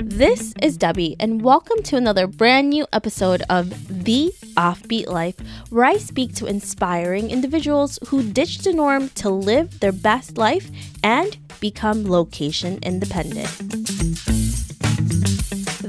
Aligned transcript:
This 0.00 0.54
is 0.62 0.76
Debbie, 0.76 1.16
and 1.18 1.42
welcome 1.42 1.82
to 1.82 1.96
another 1.96 2.28
brand 2.28 2.70
new 2.70 2.86
episode 2.92 3.42
of 3.50 4.04
The 4.04 4.32
Offbeat 4.56 5.08
Life, 5.08 5.36
where 5.70 5.84
I 5.84 5.96
speak 5.96 6.34
to 6.36 6.46
inspiring 6.46 7.30
individuals 7.30 7.98
who 8.06 8.22
ditch 8.22 8.58
the 8.58 8.72
norm 8.72 9.08
to 9.16 9.30
live 9.30 9.80
their 9.80 9.92
best 9.92 10.38
life 10.38 10.70
and 11.02 11.36
become 11.58 12.04
location 12.04 12.78
independent. 12.82 13.48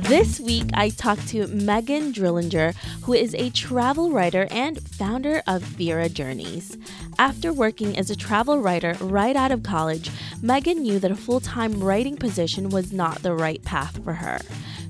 This 0.08 0.40
week, 0.40 0.70
I 0.74 0.90
talked 0.90 1.28
to 1.30 1.48
Meagan 1.48 2.14
Drillinger, 2.14 2.76
who 3.02 3.14
is 3.14 3.36
a 3.36 3.50
travel 3.50 4.12
writer 4.12 4.48
and 4.52 4.82
founder 4.88 5.44
of 5.46 5.64
Vaera 5.64 6.12
Journeys. 6.12 6.77
After 7.20 7.52
working 7.52 7.98
as 7.98 8.12
a 8.12 8.16
travel 8.16 8.60
writer 8.60 8.96
right 9.02 9.36
out 9.36 9.52
of 9.52 9.64
college, 9.64 10.12
Meagan 10.42 10.84
knew 10.84 11.00
that 11.00 11.10
a 11.10 11.16
full 11.16 11.40
time 11.40 11.84
writing 11.84 12.16
position 12.16 12.70
was 12.70 12.94
not 12.94 13.24
the 13.24 13.34
right 13.34 13.64
path 13.64 14.04
for 14.04 14.14
her. 14.14 14.40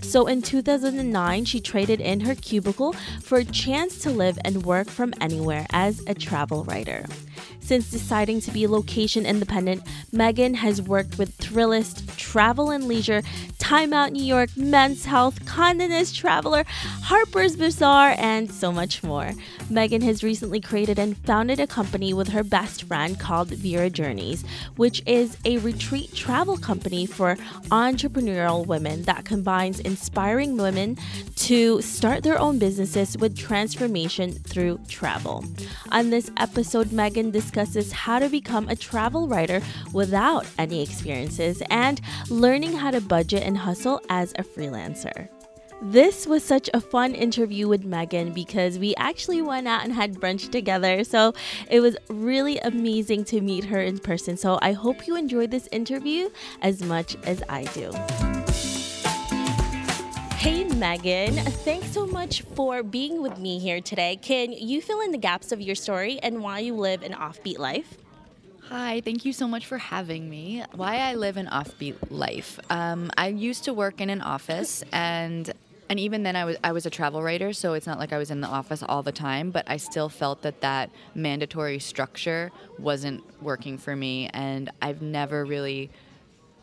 So 0.01 0.27
in 0.27 0.41
2009, 0.41 1.45
she 1.45 1.61
traded 1.61 2.01
in 2.01 2.21
her 2.21 2.35
cubicle 2.35 2.93
for 3.21 3.37
a 3.37 3.45
chance 3.45 3.99
to 3.99 4.09
live 4.09 4.37
and 4.43 4.65
work 4.65 4.89
from 4.89 5.13
anywhere 5.21 5.67
as 5.71 6.03
a 6.05 6.13
travel 6.13 6.65
writer. 6.65 7.05
Since 7.67 7.91
deciding 7.91 8.39
to 8.41 8.51
be 8.51 8.65
location 8.65 9.25
independent, 9.25 9.83
Meagan 10.13 10.53
has 10.53 10.81
worked 10.81 11.17
with 11.17 11.37
Thrillist, 11.37 12.15
Travel 12.15 12.71
and 12.71 12.85
Leisure, 12.87 13.23
Time 13.59 13.91
Out 13.91 14.13
New 14.13 14.23
York, 14.23 14.55
Men's 14.55 15.03
Health, 15.03 15.43
Condé 15.43 15.89
Nast 15.89 16.15
Traveler, 16.15 16.63
Harper's 16.69 17.57
Bazaar, 17.57 18.15
and 18.17 18.49
so 18.49 18.71
much 18.71 19.03
more. 19.03 19.33
Meagan 19.69 20.01
has 20.01 20.23
recently 20.23 20.61
created 20.61 20.97
and 20.97 21.17
founded 21.17 21.59
a 21.59 21.67
company 21.67 22.13
with 22.13 22.29
her 22.29 22.41
best 22.41 22.83
friend 22.83 23.19
called 23.19 23.49
Vaera 23.49 23.91
Journeys, 23.91 24.45
which 24.77 25.03
is 25.05 25.35
a 25.43 25.57
retreat 25.57 26.13
travel 26.13 26.55
company 26.55 27.05
for 27.05 27.35
entrepreneurial 27.69 28.65
women 28.65 29.01
that 29.03 29.25
combines 29.25 29.81
inspiring 29.81 30.55
women 30.55 30.97
to 31.47 31.81
start 31.81 32.23
their 32.23 32.37
own 32.37 32.59
businesses 32.59 33.17
with 33.17 33.37
transformation 33.37 34.33
through 34.33 34.77
travel. 34.89 35.45
On 35.93 36.09
this 36.09 36.29
episode, 36.35 36.91
Meagan 36.91 37.31
discusses 37.31 37.93
how 37.93 38.19
to 38.19 38.27
become 38.27 38.67
a 38.67 38.75
travel 38.75 39.29
writer 39.29 39.61
without 39.93 40.45
any 40.57 40.83
experiences 40.83 41.63
and 41.69 42.01
learning 42.29 42.73
how 42.73 42.91
to 42.91 42.99
budget 42.99 43.43
and 43.43 43.57
hustle 43.57 44.01
as 44.09 44.33
a 44.33 44.43
freelancer. 44.43 45.29
This 45.81 46.27
was 46.27 46.43
such 46.43 46.69
a 46.73 46.81
fun 46.81 47.15
interview 47.15 47.69
with 47.69 47.85
Meagan 47.85 48.33
because 48.33 48.77
we 48.77 48.93
actually 48.95 49.41
went 49.41 49.69
out 49.69 49.85
and 49.85 49.93
had 49.93 50.15
brunch 50.15 50.51
together. 50.51 51.05
So 51.05 51.33
it 51.69 51.79
was 51.79 51.95
really 52.09 52.57
amazing 52.59 53.23
to 53.25 53.39
meet 53.39 53.63
her 53.63 53.79
in 53.79 53.99
person. 53.99 54.35
So 54.35 54.59
I 54.61 54.73
hope 54.73 55.07
you 55.07 55.15
enjoyed 55.15 55.51
this 55.51 55.69
interview 55.71 56.29
as 56.61 56.81
much 56.81 57.15
as 57.23 57.41
I 57.47 57.63
do. 57.65 58.36
Hey 60.37 60.65
Meagan, 60.65 61.33
thanks 61.33 61.91
so 61.91 62.05
much 62.05 62.43
for 62.43 62.83
being 62.83 63.23
with 63.23 63.39
me 63.39 63.57
here 63.57 63.81
today. 63.81 64.19
Can 64.21 64.51
you 64.53 64.83
fill 64.83 65.01
in 65.01 65.11
the 65.11 65.17
gaps 65.17 65.51
of 65.51 65.59
your 65.59 65.73
story 65.73 66.19
and 66.21 66.43
why 66.43 66.59
you 66.59 66.75
live 66.75 67.01
an 67.01 67.13
offbeat 67.13 67.57
life? 67.57 67.97
Hi, 68.69 69.01
thank 69.01 69.25
you 69.25 69.33
so 69.33 69.47
much 69.47 69.65
for 69.65 69.79
having 69.79 70.29
me. 70.29 70.63
Why 70.75 70.97
I 70.97 71.15
live 71.15 71.37
an 71.37 71.47
offbeat 71.47 71.95
life. 72.11 72.59
Um, 72.69 73.09
I 73.17 73.29
used 73.29 73.63
to 73.63 73.73
work 73.73 73.99
in 73.99 74.11
an 74.11 74.21
office, 74.21 74.83
and 74.93 75.51
and 75.89 75.99
even 75.99 76.21
then 76.21 76.35
I 76.35 76.45
was 76.45 76.57
I 76.63 76.71
was 76.71 76.85
a 76.85 76.91
travel 76.91 77.23
writer, 77.23 77.51
so 77.51 77.73
it's 77.73 77.87
not 77.87 77.97
like 77.97 78.13
I 78.13 78.19
was 78.19 78.29
in 78.29 78.39
the 78.39 78.47
office 78.47 78.83
all 78.83 79.01
the 79.01 79.11
time. 79.11 79.49
But 79.49 79.65
I 79.67 79.77
still 79.77 80.07
felt 80.07 80.43
that 80.43 80.61
that 80.61 80.91
mandatory 81.15 81.79
structure 81.79 82.51
wasn't 82.77 83.23
working 83.41 83.79
for 83.79 83.95
me, 83.95 84.29
and 84.33 84.69
I've 84.83 85.01
never 85.01 85.43
really 85.43 85.89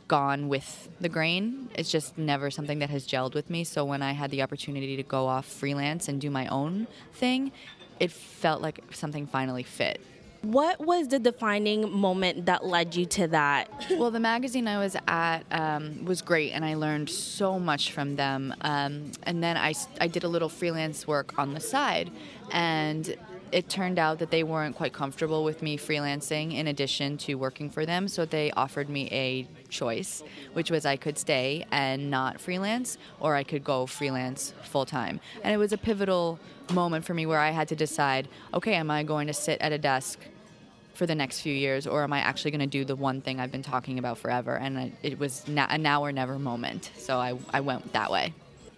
gone 0.09 0.49
with 0.49 0.89
the 1.01 1.09
grain. 1.09 1.69
It's 1.75 1.91
just 1.91 2.19
never 2.19 2.51
something 2.51 2.79
that 2.81 2.91
has 2.91 3.07
gelled 3.07 3.35
with 3.35 3.51
me. 3.51 3.65
So 3.65 3.85
when 3.85 4.03
I 4.03 4.13
had 4.13 4.31
the 4.31 4.43
opportunity 4.43 4.97
to 4.97 5.03
go 5.03 5.27
off 5.27 5.47
freelance 5.47 6.09
and 6.09 6.21
do 6.21 6.31
my 6.31 6.47
own 6.49 6.87
thing, 7.13 7.53
it 8.01 8.11
felt 8.11 8.63
like 8.63 8.81
something 8.91 9.27
finally 9.27 9.63
fit. 9.63 10.01
What 10.43 10.79
was 10.79 11.09
the 11.09 11.19
defining 11.19 11.91
moment 11.91 12.45
that 12.47 12.67
led 12.67 12.95
you 12.95 13.07
to 13.07 13.29
that? 13.29 13.71
well, 13.93 14.11
the 14.11 14.21
magazine 14.21 14.69
I 14.69 14.79
was 14.79 14.95
at 15.09 15.41
um, 15.51 16.05
was 16.05 16.21
great, 16.21 16.53
and 16.53 16.67
I 16.67 16.75
learned 16.75 17.09
so 17.09 17.59
much 17.59 17.93
from 17.93 18.17
them. 18.17 18.55
Um, 18.61 19.13
and 19.23 19.43
then 19.43 19.57
I, 19.57 19.73
I 20.03 20.07
did 20.07 20.23
a 20.23 20.29
little 20.29 20.51
freelance 20.51 21.07
work 21.07 21.39
on 21.39 21.55
the 21.55 21.61
side, 21.61 22.11
and 22.51 23.17
it 23.55 23.69
turned 23.69 24.01
out 24.01 24.19
that 24.19 24.33
they 24.33 24.43
weren't 24.43 24.75
quite 24.75 24.93
comfortable 24.93 25.45
with 25.45 25.63
me 25.63 25.79
freelancing 25.79 26.55
in 26.55 26.67
addition 26.67 27.17
to 27.17 27.35
working 27.37 27.71
for 27.71 27.87
them. 27.87 28.09
So 28.09 28.25
they 28.25 28.51
offered 28.51 28.89
me 28.89 29.09
a 29.13 29.47
choice, 29.69 30.25
which 30.55 30.73
was 30.73 30.85
I 30.85 30.97
could 30.97 31.17
stay 31.17 31.65
and 31.71 32.11
not 32.11 32.41
freelance, 32.41 32.99
or 33.21 33.37
I 33.37 33.45
could 33.45 33.63
go 33.63 33.87
freelance 33.87 34.53
full 34.65 34.85
time. 34.85 35.21
And 35.45 35.55
it 35.55 35.57
was 35.57 35.73
a 35.73 35.79
pivotal 35.79 36.41
moment 36.73 37.05
for 37.05 37.15
me 37.15 37.27
where 37.27 37.39
I 37.39 37.51
had 37.51 37.69
to 37.69 37.77
decide 37.77 38.29
okay, 38.53 38.75
am 38.75 38.91
I 38.91 39.05
going 39.05 39.29
to 39.29 39.35
sit 39.35 39.61
at 39.61 39.73
a 39.73 39.79
desk? 39.79 40.19
for 40.95 41.07
the 41.07 41.15
next 41.15 41.41
few 41.41 41.53
years, 41.53 41.89
or 41.89 42.05
am 42.05 42.13
I 42.13 42.21
actually 42.21 42.53
going 42.53 42.61
to 42.61 42.67
do 42.69 42.85
the 42.85 42.95
one 42.95 43.21
thing 43.21 43.41
I've 43.41 43.51
been 43.51 43.65
talking 43.65 43.99
about 43.99 44.17
forever? 44.17 44.57
And 44.57 44.93
it 45.03 45.19
was 45.19 45.43
a 45.49 45.77
now 45.77 46.05
or 46.05 46.13
never 46.13 46.39
moment. 46.39 46.93
So 46.97 47.19
I, 47.19 47.37
I 47.53 47.63
went 47.63 47.93
that 47.95 48.13
way. 48.13 48.33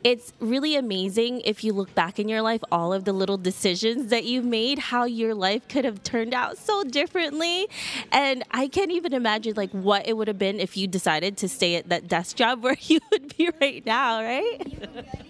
It's 0.06 0.32
really 0.38 0.76
amazing 0.76 1.40
if 1.40 1.64
you 1.64 1.72
look 1.72 1.92
back 1.96 2.20
in 2.20 2.28
your 2.28 2.40
life, 2.40 2.62
all 2.70 2.92
of 2.92 3.04
the 3.04 3.12
little 3.12 3.36
decisions 3.36 4.10
that 4.10 4.22
you've 4.22 4.44
made, 4.44 4.78
how 4.78 5.02
your 5.02 5.34
life 5.34 5.66
could 5.66 5.84
have 5.84 6.00
turned 6.04 6.32
out 6.32 6.58
so 6.58 6.84
differently. 6.84 7.66
And 8.12 8.44
I 8.52 8.68
can't 8.68 8.92
even 8.92 9.12
imagine 9.12 9.54
like 9.56 9.72
what 9.72 10.06
it 10.06 10.16
would 10.16 10.28
have 10.28 10.38
been 10.38 10.60
if 10.60 10.76
you 10.76 10.86
decided 10.86 11.36
to 11.38 11.48
stay 11.48 11.74
at 11.74 11.88
that 11.88 12.06
desk 12.06 12.36
job 12.36 12.62
where 12.62 12.76
you 12.82 13.00
would 13.10 13.36
be 13.36 13.50
right 13.60 13.84
now, 13.84 14.22
right? 14.22 15.26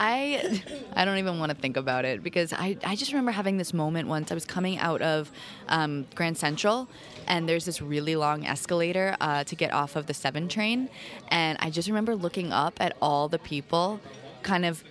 I 0.00 0.62
I 0.96 1.04
don't 1.04 1.18
even 1.18 1.38
want 1.38 1.50
to 1.50 1.56
think 1.56 1.76
about 1.76 2.04
it 2.04 2.24
because 2.24 2.52
I, 2.52 2.76
I 2.84 2.96
just 2.96 3.12
remember 3.12 3.30
having 3.30 3.58
this 3.58 3.72
moment 3.72 4.08
once. 4.08 4.32
I 4.32 4.34
was 4.34 4.46
coming 4.46 4.78
out 4.78 5.02
of 5.02 5.30
um, 5.68 6.06
Grand 6.14 6.36
Central, 6.36 6.88
and 7.28 7.48
there's 7.48 7.66
this 7.66 7.80
really 7.80 8.16
long 8.16 8.46
escalator 8.46 9.16
uh, 9.20 9.44
to 9.44 9.54
get 9.54 9.72
off 9.72 9.94
of 9.94 10.06
the 10.06 10.14
7 10.14 10.48
train. 10.48 10.88
And 11.28 11.58
I 11.60 11.70
just 11.70 11.86
remember 11.86 12.16
looking 12.16 12.52
up 12.52 12.74
at 12.80 12.96
all 13.00 13.28
the 13.28 13.38
people 13.38 14.00
kind 14.42 14.64
of 14.64 14.82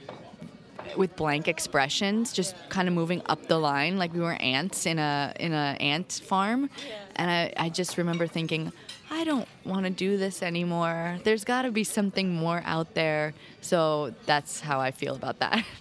with 0.96 1.16
blank 1.16 1.48
expressions, 1.48 2.32
just 2.32 2.56
kind 2.70 2.88
of 2.88 2.94
moving 2.94 3.22
up 3.26 3.48
the 3.48 3.58
line 3.58 3.98
like 3.98 4.14
we 4.14 4.20
were 4.20 4.34
ants 4.34 4.86
in 4.86 5.00
a 5.00 5.34
in 5.40 5.54
a 5.54 5.76
ant 5.80 6.22
farm. 6.24 6.70
And 7.16 7.30
I, 7.30 7.54
I 7.58 7.70
just 7.70 7.98
remember 7.98 8.28
thinking, 8.28 8.72
I 9.20 9.26
don't 9.26 9.50
want 9.66 9.84
to 9.84 9.90
do 9.90 10.16
this 10.16 10.42
anymore. 10.42 11.20
There's 11.26 11.44
got 11.44 11.64
to 11.64 11.72
be 11.72 11.84
something 11.84 12.34
more 12.34 12.62
out 12.64 12.94
there. 12.94 13.34
So 13.60 14.14
that's 14.26 14.62
how 14.62 14.80
I 14.80 14.92
feel 14.92 15.16
about 15.16 15.40
that. 15.40 15.66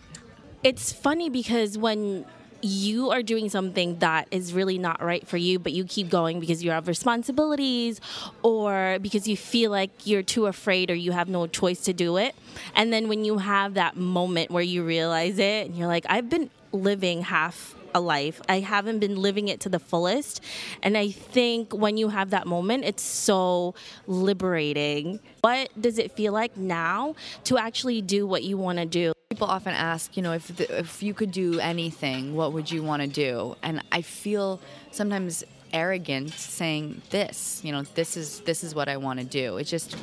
It's 0.65 0.93
funny 0.93 1.31
because 1.31 1.79
when 1.79 2.27
you 2.63 3.11
are 3.11 3.23
doing 3.23 3.49
something 3.49 4.01
that 4.01 4.27
is 4.33 4.53
really 4.53 4.77
not 4.77 5.01
right 5.01 5.25
for 5.25 5.37
you, 5.37 5.61
but 5.61 5.73
you 5.73 5.85
keep 5.85 6.09
going 6.09 6.41
because 6.41 6.65
you 6.65 6.73
have 6.73 6.89
responsibilities 6.89 8.01
or 8.43 8.99
because 9.01 9.29
you 9.29 9.37
feel 9.37 9.71
like 9.71 10.05
you're 10.05 10.25
too 10.25 10.47
afraid 10.47 10.91
or 10.91 10.97
you 10.97 11.13
have 11.13 11.29
no 11.29 11.47
choice 11.47 11.83
to 11.83 11.93
do 11.93 12.17
it. 12.17 12.35
And 12.75 12.93
then 12.93 13.07
when 13.07 13.25
you 13.25 13.39
have 13.39 13.75
that 13.75 13.97
moment 13.97 14.51
where 14.51 14.65
you 14.65 14.83
realize 14.83 15.39
it 15.39 15.69
and 15.69 15.77
you're 15.77 15.87
like, 15.87 16.05
I've 16.09 16.29
been 16.29 16.51
living 16.73 17.23
half 17.23 17.77
a 17.95 18.01
life. 18.01 18.41
I 18.49 18.61
haven't 18.61 18.99
been 18.99 19.17
living 19.17 19.49
it 19.49 19.61
to 19.61 19.69
the 19.69 19.79
fullest. 19.79 20.43
And 20.83 20.97
I 20.97 21.11
think 21.11 21.73
when 21.73 21.97
you 21.97 22.09
have 22.09 22.31
that 22.31 22.47
moment, 22.47 22.85
it's 22.85 23.03
so 23.03 23.75
liberating. 24.07 25.21
What 25.41 25.71
does 25.81 25.99
it 25.99 26.13
feel 26.13 26.33
like 26.33 26.57
now 26.57 27.15
to 27.45 27.59
actually 27.59 28.03
do 28.03 28.27
what 28.27 28.43
you 28.43 28.57
want 28.57 28.79
to 28.79 28.87
do? 28.87 29.13
People 29.31 29.49
often 29.49 29.75
ask, 29.75 30.17
you 30.17 30.23
know, 30.23 30.33
if 30.33 30.49
the, 30.57 30.79
if 30.79 31.03
you 31.03 31.15
could 31.15 31.31
do 31.31 31.61
anything, 31.61 32.35
what 32.35 32.53
would 32.53 32.71
you 32.71 32.83
want 32.83 33.03
to 33.03 33.09
do? 33.09 33.57
And 33.63 33.83
I 33.93 34.03
feel 34.03 34.61
sometimes 34.91 35.45
arrogant 35.73 36.31
saying 36.31 37.03
this, 37.11 37.61
you 37.63 37.73
know, 37.73 37.83
this 37.95 38.17
is 38.17 38.41
this 38.41 38.65
is 38.65 38.75
what 38.75 38.89
I 38.89 38.97
want 38.97 39.21
to 39.21 39.25
do. 39.25 39.59
It 39.59 39.65
just 39.65 39.97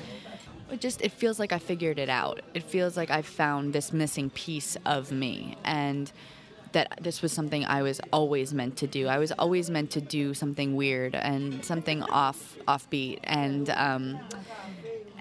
it 0.71 0.79
just 0.81 1.01
it 1.01 1.11
feels 1.11 1.39
like 1.39 1.51
I 1.51 1.59
figured 1.59 1.99
it 1.99 2.09
out. 2.09 2.41
It 2.53 2.63
feels 2.63 2.97
like 2.97 3.09
I 3.09 3.21
found 3.21 3.73
this 3.73 3.93
missing 3.93 4.29
piece 4.29 4.77
of 4.85 5.11
me 5.11 5.57
and 5.63 6.11
that 6.75 6.99
this 7.01 7.21
was 7.21 7.31
something 7.31 7.65
I 7.65 7.81
was 7.81 8.01
always 8.11 8.53
meant 8.53 8.75
to 8.77 8.87
do. 8.87 9.07
I 9.07 9.17
was 9.17 9.31
always 9.31 9.69
meant 9.69 9.91
to 9.91 10.01
do 10.01 10.33
something 10.33 10.75
weird 10.75 11.15
and 11.15 11.63
something 11.63 12.03
off 12.03 12.57
offbeat 12.67 13.19
and 13.23 13.69
um, 13.69 14.19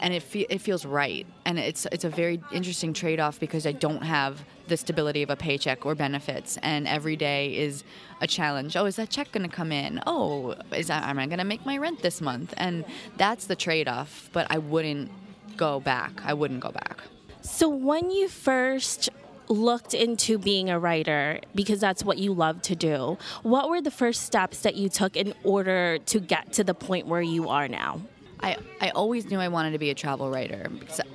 and 0.01 0.13
it 0.13 0.23
fe- 0.23 0.47
it 0.51 0.61
feels 0.61 0.85
right. 0.85 1.27
And 1.45 1.59
it's 1.59 1.87
it's 1.93 2.05
a 2.05 2.11
very 2.11 2.43
interesting 2.53 2.93
trade 2.93 3.21
off 3.21 3.39
because 3.39 3.67
I 3.67 3.73
don't 3.73 4.03
have 4.03 4.45
the 4.67 4.77
stability 4.77 5.23
of 5.23 5.31
a 5.31 5.37
paycheck 5.37 5.87
or 5.87 5.95
benefits, 5.95 6.59
and 6.63 6.89
every 6.89 7.15
day 7.15 7.57
is 7.57 7.85
a 8.21 8.27
challenge. 8.27 8.77
Oh, 8.77 8.87
is 8.87 8.97
that 8.97 9.09
check 9.11 9.31
going 9.31 9.49
to 9.49 9.55
come 9.55 9.71
in? 9.71 10.01
Oh, 10.09 10.57
is 10.73 10.89
that, 10.89 11.05
am 11.05 11.19
I 11.19 11.27
going 11.27 11.39
to 11.39 11.45
make 11.45 11.65
my 11.65 11.79
rent 11.79 12.03
this 12.03 12.21
month? 12.21 12.53
And 12.57 12.85
that's 13.17 13.47
the 13.47 13.57
trade 13.57 13.87
off. 13.87 14.31
But 14.33 14.47
I 14.51 14.59
wouldn't 14.59 15.11
go 15.57 15.79
back. 15.81 16.13
I 16.25 16.35
wouldn't 16.35 16.61
go 16.61 16.73
back. 16.73 16.99
So 17.43 17.69
when 17.69 18.11
you 18.11 18.29
first 18.29 19.11
looked 19.49 19.95
into 19.95 20.39
being 20.39 20.71
a 20.71 20.79
writer 20.79 21.41
because 21.55 21.81
that's 21.81 22.05
what 22.05 22.19
you 22.19 22.33
love 22.33 22.63
to 22.63 22.75
do. 22.75 23.19
What 23.43 23.69
were 23.69 23.81
the 23.81 23.91
first 23.91 24.23
steps 24.23 24.61
that 24.61 24.75
you 24.75 24.89
took 24.89 25.17
in 25.17 25.35
order 25.45 25.99
to 26.07 26.21
get 26.21 26.53
to 26.55 26.65
the 26.65 26.75
point 26.75 27.07
where 27.07 27.23
you 27.23 27.49
are 27.49 27.69
now? 27.69 28.01
I, 28.41 28.57
I 28.81 28.91
always 28.91 29.31
knew 29.31 29.39
I 29.39 29.49
wanted 29.49 29.73
to 29.73 29.79
be 29.79 29.91
a 29.91 29.95
travel 29.95 30.31
writer. 30.31 30.71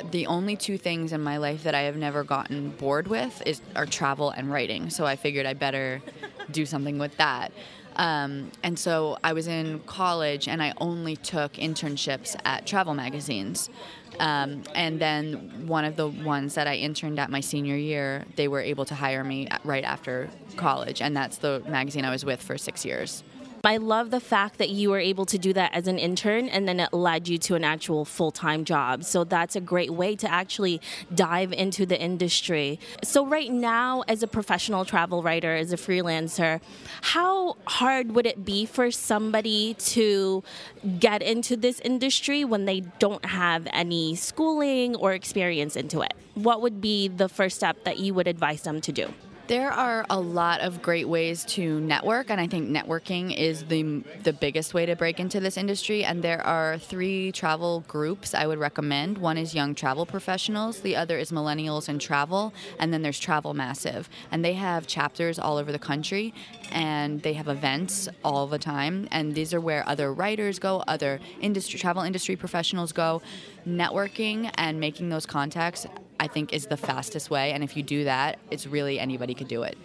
The 0.10 0.26
only 0.26 0.56
two 0.56 0.78
things 0.78 1.14
in 1.14 1.22
my 1.22 1.38
life 1.38 1.64
that 1.64 1.76
I 1.76 1.81
have 1.81 1.96
never 1.96 2.24
gotten 2.24 2.72
bored 2.72 3.08
with 3.08 3.44
is 3.46 3.62
are 3.76 3.86
travel 3.86 4.31
and 4.31 4.52
writing. 4.52 4.90
So 4.90 5.06
I 5.06 5.16
figured 5.16 5.46
I 5.46 5.54
better 5.54 6.02
do 6.52 6.66
something 6.66 6.98
with 6.98 7.16
that. 7.18 7.52
Um, 7.98 8.52
and 8.64 8.80
so 8.80 9.18
I 9.24 9.34
was 9.34 9.48
in 9.48 9.81
college 9.81 10.48
and 10.48 10.64
I 10.64 10.74
only 10.78 11.18
took 11.18 11.54
internships 11.54 12.36
at 12.46 12.66
travel 12.66 12.94
magazines. 12.94 13.70
Um, 14.19 14.63
and 14.75 15.00
then 15.00 15.68
one 15.68 15.86
of 15.86 15.95
the 15.95 16.07
ones 16.07 16.56
that 16.56 16.68
I 16.68 16.75
interned 16.75 17.19
at 17.19 17.30
my 17.30 17.39
senior 17.39 17.75
year, 17.75 18.25
they 18.36 18.48
were 18.48 18.62
able 18.62 18.86
to 18.86 18.95
hire 18.95 19.24
me 19.24 19.48
right 19.63 19.83
after 19.83 20.30
college. 20.57 21.01
And 21.01 21.16
that's 21.16 21.38
the 21.38 21.63
magazine 21.68 22.06
I 22.06 22.10
was 22.10 22.25
with 22.25 22.42
for 22.42 22.57
six 22.57 22.86
years. 22.86 23.24
I 23.63 23.77
love 23.77 24.09
the 24.09 24.19
fact 24.19 24.57
that 24.57 24.69
you 24.69 24.89
were 24.89 25.00
able 25.00 25.25
to 25.25 25.38
do 25.38 25.51
that 25.53 25.73
as 25.73 25.88
an 25.88 26.00
intern 26.00 26.47
and 26.47 26.67
then 26.67 26.79
it 26.79 26.94
led 26.94 27.27
you 27.27 27.38
to 27.39 27.56
an 27.56 27.63
actual 27.63 28.06
full 28.06 28.31
time 28.31 28.63
job. 28.63 29.03
So 29.03 29.23
that's 29.23 29.56
a 29.56 29.61
great 29.61 29.91
way 29.91 30.15
to 30.15 30.31
actually 30.31 30.81
dive 31.13 31.51
into 31.51 31.85
the 31.85 32.00
industry. 32.00 32.79
So, 33.03 33.25
right 33.25 33.51
now, 33.51 34.03
as 34.07 34.23
a 34.23 34.27
professional 34.27 34.85
travel 34.85 35.21
writer, 35.21 35.56
as 35.56 35.73
a 35.73 35.77
freelancer, 35.77 36.61
how 37.01 37.57
hard 37.65 38.13
would 38.13 38.25
it 38.25 38.45
be 38.45 38.65
for 38.65 38.91
somebody 38.91 39.73
to 39.73 40.44
get 41.00 41.21
into 41.21 41.57
this 41.57 41.79
industry 41.81 42.45
when 42.45 42.65
they 42.65 42.81
don't 43.00 43.25
have 43.25 43.67
any 43.73 44.15
schooling 44.15 44.95
or 44.95 45.13
experience 45.13 45.75
into 45.75 46.01
it? 46.01 46.13
What 46.33 46.61
would 46.61 46.79
be 46.79 47.07
the 47.07 47.27
first 47.27 47.57
step 47.57 47.83
that 47.83 48.00
you 48.00 48.13
would 48.13 48.27
advise 48.27 48.61
them 48.61 48.79
to 48.81 48.91
do? 48.91 49.13
There 49.50 49.72
are 49.72 50.06
a 50.12 50.19
lot 50.19 50.62
of 50.62 50.84
great 50.84 51.10
ways 51.10 51.44
to 51.46 51.80
network, 51.80 52.30
and 52.30 52.40
I 52.40 52.46
think 52.46 52.69
networking 52.69 53.36
is 53.36 53.63
the 53.63 54.04
the 54.22 54.31
biggest 54.31 54.75
way 54.75 54.86
to 54.86 54.96
break 54.96 55.19
into 55.19 55.40
this 55.40 55.57
industry. 55.57 56.04
And 56.04 56.22
there 56.22 56.46
are 56.46 56.78
three 56.78 57.31
travel 57.31 57.84
groups 57.88 58.36
I 58.36 58.46
would 58.46 58.60
recommend. 58.60 59.18
One 59.18 59.40
is 59.40 59.56
Young 59.56 59.74
Travel 59.74 60.06
Professionals, 60.06 60.81
the 60.81 60.96
other 60.96 61.18
is 61.18 61.31
Millennials 61.31 61.90
in 61.90 61.98
Travel, 61.98 62.54
and 62.78 62.94
then 62.94 63.01
there's 63.01 63.18
Travel 63.18 63.56
Massive. 63.56 64.07
And 64.31 64.46
they 64.46 64.54
have 64.54 64.86
chapters 64.86 65.40
all 65.40 65.57
over 65.57 65.72
the 65.72 65.80
country, 65.80 66.31
and 66.72 67.19
they 67.24 67.34
have 67.34 67.48
events 67.48 68.07
all 68.24 68.45
the 68.45 68.60
time. 68.60 69.07
And 69.10 69.34
these 69.34 69.52
are 69.52 69.60
where 69.60 69.84
other 69.90 70.13
writers 70.13 70.60
go, 70.60 70.84
other 70.88 71.19
industry 71.42 71.80
travel 71.80 72.04
industry 72.04 72.36
professionals 72.36 72.92
go. 72.92 73.24
Networking 73.68 74.52
and 74.60 74.80
making 74.80 75.10
those 75.10 75.25
contacts 75.25 75.88
I 76.19 76.27
think 76.27 76.54
is 76.54 76.68
the 76.68 76.77
fastest 76.77 77.30
way. 77.30 77.51
And 77.51 77.63
if 77.63 77.77
you 77.77 77.83
do 77.83 78.04
that, 78.04 78.39
it's 78.51 78.68
really 78.68 79.00
anybody 79.00 79.33
could 79.33 79.48
do 79.48 79.63
it. 79.63 79.77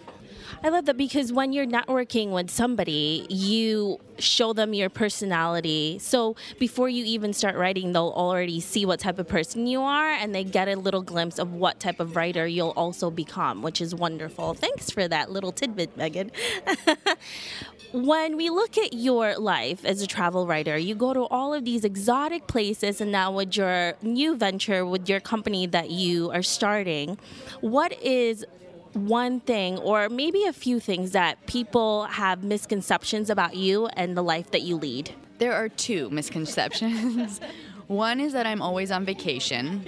I 0.63 0.69
love 0.69 0.85
that 0.85 0.97
because 0.97 1.33
when 1.33 1.53
you're 1.53 1.65
networking 1.65 2.31
with 2.31 2.49
somebody, 2.49 3.25
you 3.29 3.99
show 4.17 4.53
them 4.53 4.73
your 4.73 4.89
personality. 4.89 5.99
So 5.99 6.35
before 6.59 6.89
you 6.89 7.03
even 7.05 7.33
start 7.33 7.55
writing, 7.55 7.91
they'll 7.91 8.13
already 8.15 8.59
see 8.59 8.85
what 8.85 8.99
type 8.99 9.19
of 9.19 9.27
person 9.27 9.67
you 9.67 9.81
are 9.81 10.11
and 10.11 10.33
they 10.33 10.43
get 10.43 10.67
a 10.67 10.75
little 10.75 11.01
glimpse 11.01 11.39
of 11.39 11.53
what 11.53 11.79
type 11.79 11.99
of 11.99 12.15
writer 12.15 12.47
you'll 12.47 12.73
also 12.75 13.11
become, 13.11 13.61
which 13.61 13.81
is 13.81 13.93
wonderful. 13.93 14.53
Thanks 14.53 14.89
for 14.89 15.07
that 15.07 15.31
little 15.31 15.51
tidbit, 15.51 15.95
Meagan. 15.97 16.31
when 17.91 18.37
we 18.37 18.49
look 18.49 18.77
at 18.77 18.93
your 18.93 19.37
life 19.37 19.85
as 19.85 20.01
a 20.01 20.07
travel 20.07 20.47
writer, 20.47 20.77
you 20.77 20.95
go 20.95 21.13
to 21.13 21.21
all 21.25 21.53
of 21.53 21.65
these 21.65 21.83
exotic 21.83 22.47
places, 22.47 23.01
and 23.01 23.11
now 23.11 23.31
with 23.31 23.55
your 23.55 23.93
new 24.01 24.35
venture, 24.35 24.85
with 24.85 25.07
your 25.09 25.19
company 25.19 25.65
that 25.67 25.89
you 25.89 26.31
are 26.31 26.43
starting, 26.43 27.17
what 27.61 27.93
is 28.01 28.45
one 28.93 29.41
thing 29.41 29.77
or 29.79 30.07
maybe 30.09 30.45
a 30.45 30.53
few 30.53 30.79
things 30.79 31.11
that 31.11 31.45
people 31.47 32.05
have 32.05 32.43
misconceptions 32.43 33.29
about 33.29 33.55
you 33.55 33.87
and 33.87 34.15
the 34.15 34.23
life 34.23 34.51
that 34.51 34.61
you 34.61 34.75
lead? 34.77 35.13
There 35.37 35.53
are 35.53 35.69
two 35.69 36.09
misconceptions. 36.09 37.41
one 37.87 38.19
is 38.19 38.33
that 38.33 38.45
I'm 38.45 38.61
always 38.61 38.91
on 38.91 39.05
vacation, 39.05 39.87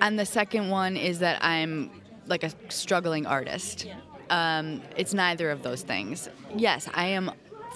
and 0.00 0.18
the 0.18 0.26
second 0.26 0.68
one 0.68 0.96
is 0.96 1.20
that 1.20 1.42
I'm 1.42 1.90
like 2.26 2.44
a 2.44 2.52
struggling 2.68 3.26
artist. 3.26 3.86
Um, 4.32 4.80
it's 4.96 5.12
neither 5.12 5.50
of 5.50 5.62
those 5.62 5.82
things. 5.82 6.30
Yes, 6.56 6.88
I 6.94 7.08
am 7.08 7.30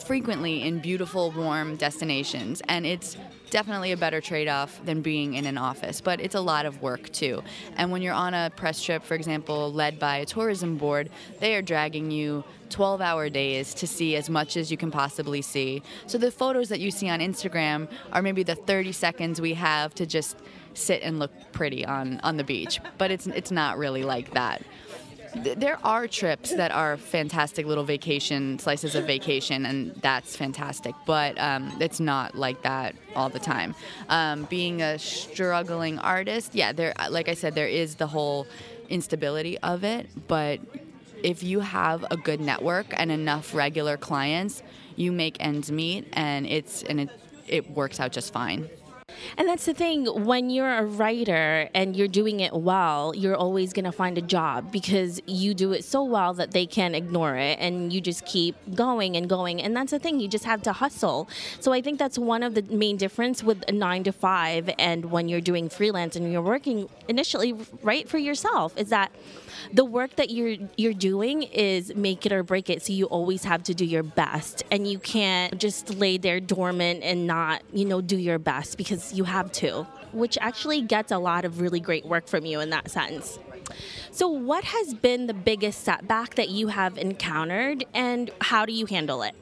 frequently 0.06 0.62
in 0.62 0.78
beautiful, 0.78 1.30
warm 1.30 1.76
destinations, 1.76 2.62
and 2.66 2.86
it's 2.86 3.18
definitely 3.50 3.92
a 3.92 3.96
better 3.96 4.22
trade 4.22 4.48
off 4.48 4.82
than 4.86 5.02
being 5.02 5.34
in 5.34 5.44
an 5.44 5.58
office, 5.58 6.00
but 6.00 6.18
it's 6.18 6.34
a 6.34 6.40
lot 6.40 6.64
of 6.64 6.80
work 6.80 7.12
too. 7.12 7.42
And 7.76 7.92
when 7.92 8.00
you're 8.00 8.14
on 8.14 8.32
a 8.32 8.50
press 8.56 8.82
trip, 8.82 9.02
for 9.02 9.14
example, 9.14 9.70
led 9.70 9.98
by 9.98 10.16
a 10.16 10.24
tourism 10.24 10.78
board, 10.78 11.10
they 11.40 11.54
are 11.56 11.62
dragging 11.62 12.10
you 12.10 12.42
12 12.70 13.02
hour 13.02 13.28
days 13.28 13.74
to 13.74 13.86
see 13.86 14.16
as 14.16 14.30
much 14.30 14.56
as 14.56 14.70
you 14.70 14.78
can 14.78 14.90
possibly 14.90 15.42
see. 15.42 15.82
So 16.06 16.16
the 16.16 16.30
photos 16.30 16.70
that 16.70 16.80
you 16.80 16.90
see 16.90 17.10
on 17.10 17.20
Instagram 17.20 17.88
are 18.12 18.22
maybe 18.22 18.42
the 18.42 18.54
30 18.54 18.92
seconds 18.92 19.42
we 19.42 19.52
have 19.54 19.94
to 19.96 20.06
just 20.06 20.38
sit 20.72 21.02
and 21.02 21.18
look 21.18 21.32
pretty 21.52 21.84
on, 21.84 22.18
on 22.22 22.38
the 22.38 22.44
beach, 22.44 22.80
but 22.96 23.10
it's, 23.10 23.26
it's 23.26 23.50
not 23.50 23.76
really 23.76 24.04
like 24.04 24.32
that 24.32 24.62
there 25.42 25.78
are 25.84 26.06
trips 26.08 26.50
that 26.54 26.70
are 26.72 26.96
fantastic 26.96 27.66
little 27.66 27.84
vacation 27.84 28.58
slices 28.58 28.94
of 28.94 29.06
vacation, 29.06 29.66
and 29.66 29.94
that's 29.96 30.36
fantastic. 30.36 30.94
But 31.06 31.38
um, 31.38 31.76
it's 31.80 32.00
not 32.00 32.34
like 32.34 32.62
that 32.62 32.94
all 33.14 33.28
the 33.28 33.38
time. 33.38 33.74
Um, 34.08 34.44
being 34.44 34.82
a 34.82 34.98
struggling 34.98 35.98
artist, 35.98 36.54
yeah, 36.54 36.72
there. 36.72 36.94
Like 37.10 37.28
I 37.28 37.34
said, 37.34 37.54
there 37.54 37.68
is 37.68 37.96
the 37.96 38.06
whole 38.06 38.46
instability 38.88 39.58
of 39.58 39.84
it, 39.84 40.08
but 40.28 40.60
if 41.22 41.42
you 41.42 41.60
have 41.60 42.04
a 42.10 42.16
good 42.16 42.40
network 42.40 42.86
and 42.96 43.10
enough 43.10 43.54
regular 43.54 43.96
clients, 43.96 44.62
you 44.96 45.12
make 45.12 45.36
ends 45.40 45.70
meet, 45.70 46.08
and 46.12 46.46
it's 46.46 46.82
and 46.82 47.00
it 47.00 47.10
it 47.46 47.70
works 47.70 48.00
out 48.00 48.12
just 48.12 48.32
fine. 48.32 48.68
And 49.38 49.48
that's 49.48 49.66
the 49.66 49.74
thing 49.74 50.06
when 50.24 50.50
you're 50.50 50.78
a 50.78 50.84
writer 50.84 51.68
and 51.74 51.94
you're 51.94 52.08
doing 52.08 52.40
it 52.40 52.52
well, 52.52 53.14
you're 53.14 53.36
always 53.36 53.72
going 53.72 53.84
to 53.84 53.92
find 53.92 54.18
a 54.18 54.22
job 54.22 54.72
because 54.72 55.20
you 55.26 55.54
do 55.54 55.72
it 55.72 55.84
so 55.84 56.02
well 56.02 56.34
that 56.34 56.50
they 56.50 56.66
can't 56.66 56.94
ignore 56.94 57.36
it 57.36 57.58
and 57.60 57.92
you 57.92 58.00
just 58.00 58.26
keep 58.26 58.56
going 58.74 59.16
and 59.16 59.28
going. 59.28 59.62
And 59.62 59.76
that's 59.76 59.92
the 59.92 59.98
thing, 59.98 60.18
you 60.18 60.26
just 60.26 60.44
have 60.44 60.62
to 60.62 60.72
hustle. 60.72 61.28
So 61.60 61.72
I 61.72 61.82
think 61.82 61.98
that's 61.98 62.18
one 62.18 62.42
of 62.42 62.54
the 62.54 62.62
main 62.62 62.96
difference 62.96 63.44
with 63.44 63.62
a 63.68 63.72
9 63.72 64.04
to 64.04 64.12
5 64.12 64.70
and 64.78 65.10
when 65.12 65.28
you're 65.28 65.40
doing 65.40 65.68
freelance 65.68 66.16
and 66.16 66.32
you're 66.32 66.42
working 66.42 66.88
initially 67.08 67.52
right 67.82 68.08
for 68.08 68.18
yourself 68.18 68.76
is 68.76 68.88
that 68.88 69.12
the 69.72 69.84
work 69.84 70.16
that 70.16 70.30
you're 70.30 70.56
you're 70.76 70.92
doing 70.92 71.42
is 71.42 71.94
make 71.94 72.26
it 72.26 72.32
or 72.32 72.42
break 72.42 72.70
it 72.70 72.82
so 72.82 72.92
you 72.92 73.06
always 73.06 73.44
have 73.44 73.62
to 73.62 73.74
do 73.74 73.84
your 73.84 74.02
best 74.02 74.62
and 74.70 74.86
you 74.86 74.98
can't 74.98 75.58
just 75.58 75.94
lay 75.94 76.18
there 76.18 76.40
dormant 76.40 77.02
and 77.02 77.26
not 77.26 77.62
you 77.72 77.84
know 77.84 78.00
do 78.00 78.16
your 78.16 78.38
best 78.38 78.76
because 78.96 79.12
you 79.12 79.24
have 79.24 79.52
to 79.52 79.86
which 80.12 80.38
actually 80.40 80.80
gets 80.80 81.12
a 81.12 81.18
lot 81.18 81.44
of 81.44 81.60
really 81.60 81.80
great 81.80 82.06
work 82.06 82.26
from 82.26 82.46
you 82.46 82.60
in 82.60 82.70
that 82.70 82.90
sense 82.90 83.38
so 84.10 84.28
what 84.28 84.64
has 84.64 84.94
been 84.94 85.26
the 85.26 85.34
biggest 85.34 85.80
setback 85.82 86.34
that 86.36 86.48
you 86.48 86.68
have 86.68 86.96
encountered 86.96 87.84
and 87.94 88.30
how 88.40 88.64
do 88.64 88.72
you 88.72 88.86
handle 88.86 89.22
it 89.22 89.34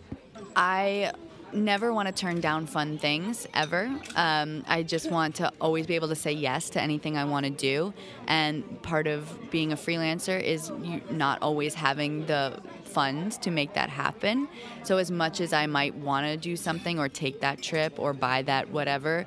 I 0.57 1.13
never 1.53 1.93
want 1.93 2.09
to 2.09 2.15
turn 2.15 2.41
down 2.41 2.67
fun 2.67 2.99
things 2.99 3.47
ever. 3.55 3.91
Um, 4.17 4.65
I 4.67 4.83
just 4.83 5.11
want 5.11 5.37
to 5.37 5.53
always 5.61 5.87
be 5.87 5.95
able 5.95 6.09
to 6.09 6.15
say 6.15 6.33
yes 6.33 6.71
to 6.71 6.81
anything 6.81 7.17
I 7.17 7.25
want 7.25 7.45
to 7.45 7.51
do. 7.51 7.95
And 8.27 8.83
part 8.83 9.07
of 9.07 9.51
being 9.51 9.73
a 9.73 9.77
freelancer 9.77 10.41
is 10.41 10.71
not 11.11 11.43
always 11.43 11.75
having 11.75 12.27
the 12.27 12.61
funds 12.95 13.37
to 13.39 13.51
make 13.51 13.75
that 13.75 13.91
happen. 13.91 14.49
So, 14.85 14.97
as 14.99 15.11
much 15.11 15.41
as 15.41 15.53
I 15.53 15.67
might 15.67 15.95
want 15.95 16.27
to 16.27 16.37
do 16.37 16.57
something 16.57 16.99
or 16.99 17.09
take 17.09 17.41
that 17.41 17.61
trip 17.61 17.99
or 17.99 18.13
buy 18.13 18.43
that 18.43 18.71
whatever, 18.71 19.27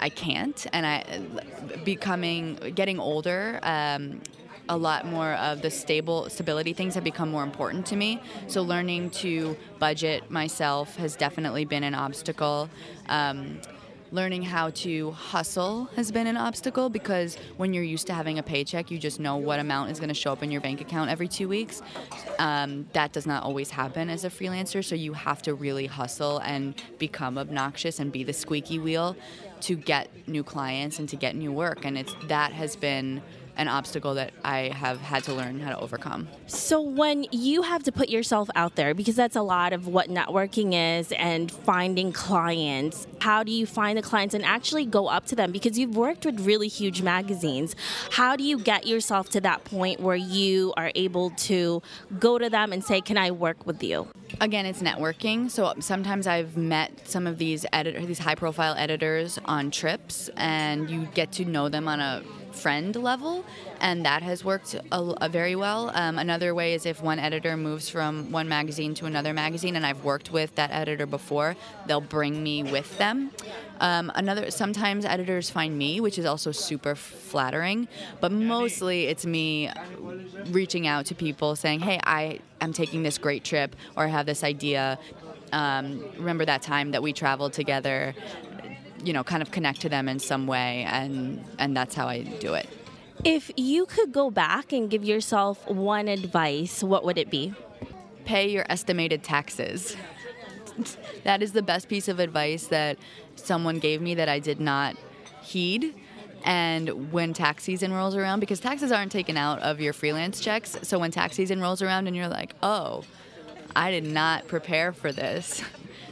I 0.00 0.08
can't. 0.08 0.66
And 0.72 0.86
I 0.86 1.04
becoming 1.84 2.56
getting 2.74 2.98
older. 2.98 3.60
Um, 3.62 4.20
a 4.70 4.76
lot 4.76 5.06
more 5.06 5.32
of 5.34 5.62
the 5.62 5.70
stable 5.70 6.28
stability 6.28 6.74
things 6.74 6.94
have 6.94 7.04
become 7.04 7.30
more 7.30 7.42
important 7.42 7.86
to 7.86 7.96
me. 7.96 8.20
So 8.48 8.62
learning 8.62 9.10
to 9.22 9.56
budget 9.78 10.30
myself 10.30 10.96
has 10.96 11.16
definitely 11.16 11.64
been 11.64 11.84
an 11.84 11.94
obstacle. 11.94 12.68
Um, 13.08 13.60
learning 14.10 14.42
how 14.42 14.70
to 14.70 15.10
hustle 15.12 15.84
has 15.96 16.10
been 16.10 16.26
an 16.26 16.36
obstacle 16.36 16.88
because 16.88 17.36
when 17.56 17.74
you're 17.74 17.84
used 17.84 18.06
to 18.06 18.14
having 18.14 18.38
a 18.38 18.42
paycheck, 18.42 18.90
you 18.90 18.98
just 18.98 19.20
know 19.20 19.36
what 19.36 19.60
amount 19.60 19.90
is 19.90 19.98
going 19.98 20.08
to 20.08 20.14
show 20.14 20.32
up 20.32 20.42
in 20.42 20.50
your 20.50 20.60
bank 20.60 20.80
account 20.80 21.10
every 21.10 21.28
two 21.28 21.48
weeks. 21.48 21.82
Um, 22.38 22.86
that 22.92 23.12
does 23.12 23.26
not 23.26 23.42
always 23.42 23.70
happen 23.70 24.08
as 24.08 24.24
a 24.24 24.30
freelancer, 24.30 24.84
so 24.84 24.94
you 24.94 25.12
have 25.12 25.42
to 25.42 25.54
really 25.54 25.86
hustle 25.86 26.38
and 26.38 26.74
become 26.98 27.38
obnoxious 27.38 27.98
and 27.98 28.10
be 28.10 28.24
the 28.24 28.32
squeaky 28.32 28.78
wheel 28.78 29.16
to 29.60 29.76
get 29.76 30.08
new 30.28 30.44
clients 30.44 30.98
and 30.98 31.08
to 31.08 31.16
get 31.16 31.34
new 31.36 31.52
work. 31.52 31.84
And 31.84 31.98
it's 31.98 32.14
that 32.28 32.52
has 32.52 32.76
been 32.76 33.22
an 33.58 33.66
obstacle 33.66 34.14
that 34.14 34.32
I 34.44 34.70
have 34.74 35.00
had 35.00 35.24
to 35.24 35.34
learn 35.34 35.58
how 35.58 35.70
to 35.70 35.78
overcome. 35.78 36.28
So, 36.46 36.80
when 36.80 37.26
you 37.32 37.62
have 37.62 37.82
to 37.82 37.92
put 37.92 38.08
yourself 38.08 38.48
out 38.54 38.76
there, 38.76 38.94
because 38.94 39.16
that's 39.16 39.36
a 39.36 39.42
lot 39.42 39.72
of 39.72 39.88
what 39.88 40.08
networking 40.08 40.98
is 40.98 41.12
and 41.12 41.50
finding 41.50 42.12
clients, 42.12 43.06
how 43.20 43.42
do 43.42 43.50
you 43.50 43.66
find 43.66 43.98
the 43.98 44.02
clients 44.02 44.34
and 44.34 44.44
actually 44.44 44.86
go 44.86 45.08
up 45.08 45.26
to 45.26 45.36
them? 45.36 45.50
Because 45.50 45.76
you've 45.76 45.96
worked 45.96 46.24
with 46.24 46.40
really 46.40 46.68
huge 46.68 47.02
magazines. 47.02 47.74
How 48.12 48.36
do 48.36 48.44
you 48.44 48.58
get 48.58 48.86
yourself 48.86 49.28
to 49.30 49.40
that 49.40 49.64
point 49.64 50.00
where 50.00 50.16
you 50.16 50.72
are 50.76 50.92
able 50.94 51.30
to 51.30 51.82
go 52.18 52.38
to 52.38 52.48
them 52.48 52.72
and 52.72 52.82
say, 52.84 53.00
Can 53.00 53.18
I 53.18 53.32
work 53.32 53.66
with 53.66 53.82
you? 53.82 54.08
Again, 54.40 54.66
it's 54.66 54.82
networking. 54.82 55.50
So 55.50 55.74
sometimes 55.80 56.26
I've 56.26 56.56
met 56.56 57.08
some 57.08 57.26
of 57.26 57.38
these 57.38 57.66
editor, 57.72 58.04
these 58.06 58.20
high 58.20 58.36
profile 58.36 58.74
editors 58.76 59.38
on 59.46 59.72
trips, 59.72 60.30
and 60.36 60.88
you 60.88 61.08
get 61.14 61.32
to 61.32 61.44
know 61.44 61.68
them 61.68 61.88
on 61.88 61.98
a 61.98 62.22
friend 62.52 62.94
level, 62.96 63.44
and 63.80 64.04
that 64.04 64.22
has 64.22 64.44
worked 64.44 64.74
a, 64.74 65.00
a 65.20 65.28
very 65.28 65.56
well. 65.56 65.90
Um, 65.94 66.18
another 66.18 66.54
way 66.54 66.74
is 66.74 66.86
if 66.86 67.02
one 67.02 67.18
editor 67.18 67.56
moves 67.56 67.88
from 67.88 68.30
one 68.32 68.48
magazine 68.48 68.94
to 68.94 69.06
another 69.06 69.32
magazine, 69.32 69.76
and 69.76 69.86
I've 69.86 70.04
worked 70.04 70.32
with 70.32 70.54
that 70.56 70.70
editor 70.70 71.06
before, 71.06 71.56
they'll 71.86 72.00
bring 72.00 72.42
me 72.42 72.62
with 72.62 72.96
them. 72.98 73.30
Um, 73.80 74.10
another 74.14 74.50
sometimes 74.50 75.04
editors 75.04 75.50
find 75.50 75.76
me, 75.78 76.00
which 76.00 76.18
is 76.18 76.24
also 76.24 76.50
super 76.52 76.94
flattering, 76.94 77.88
but 78.20 78.32
mostly 78.32 79.06
it's 79.06 79.24
me 79.24 79.70
reaching 80.46 80.86
out 80.86 81.06
to 81.06 81.14
people 81.14 81.54
saying, 81.54 81.80
"Hey, 81.80 82.00
I 82.02 82.40
am 82.60 82.72
taking 82.72 83.02
this 83.02 83.18
great 83.18 83.44
trip, 83.44 83.76
or 83.96 84.04
I 84.04 84.08
have 84.08 84.26
this 84.26 84.42
idea." 84.42 84.98
Um, 85.50 86.04
remember 86.18 86.44
that 86.44 86.60
time 86.60 86.90
that 86.90 87.02
we 87.02 87.14
traveled 87.14 87.54
together 87.54 88.14
you 89.02 89.12
know, 89.12 89.24
kind 89.24 89.42
of 89.42 89.50
connect 89.50 89.80
to 89.82 89.88
them 89.88 90.08
in 90.08 90.18
some 90.18 90.46
way, 90.46 90.84
and 90.88 91.44
and 91.58 91.76
that's 91.76 91.94
how 91.94 92.08
I 92.08 92.22
do 92.22 92.54
it. 92.54 92.68
If 93.24 93.50
you 93.56 93.86
could 93.86 94.12
go 94.12 94.30
back 94.30 94.72
and 94.72 94.88
give 94.88 95.04
yourself 95.04 95.66
one 95.68 96.06
advice, 96.06 96.82
what 96.82 97.04
would 97.04 97.18
it 97.18 97.30
be? 97.30 97.52
Pay 98.24 98.50
your 98.50 98.64
estimated 98.68 99.24
taxes. 99.24 99.96
that 101.24 101.42
is 101.42 101.52
the 101.52 101.62
best 101.62 101.88
piece 101.88 102.06
of 102.06 102.20
advice 102.20 102.68
that 102.68 102.98
someone 103.34 103.80
gave 103.80 104.00
me 104.00 104.14
that 104.14 104.28
I 104.28 104.38
did 104.38 104.60
not 104.60 104.96
heed. 105.42 105.94
And 106.44 107.12
when 107.12 107.32
tax 107.34 107.64
season 107.64 107.92
rolls 107.92 108.14
around, 108.14 108.38
because 108.38 108.60
taxes 108.60 108.92
aren't 108.92 109.10
taken 109.10 109.36
out 109.36 109.58
of 109.60 109.80
your 109.80 109.92
freelance 109.92 110.40
checks, 110.40 110.76
so 110.82 110.98
when 110.98 111.10
tax 111.10 111.34
season 111.34 111.60
rolls 111.60 111.82
around 111.82 112.06
and 112.06 112.14
you're 112.14 112.28
like, 112.28 112.54
oh, 112.62 113.04
I 113.74 113.90
did 113.90 114.04
not 114.04 114.46
prepare 114.46 114.92
for 114.92 115.10
this. 115.12 115.62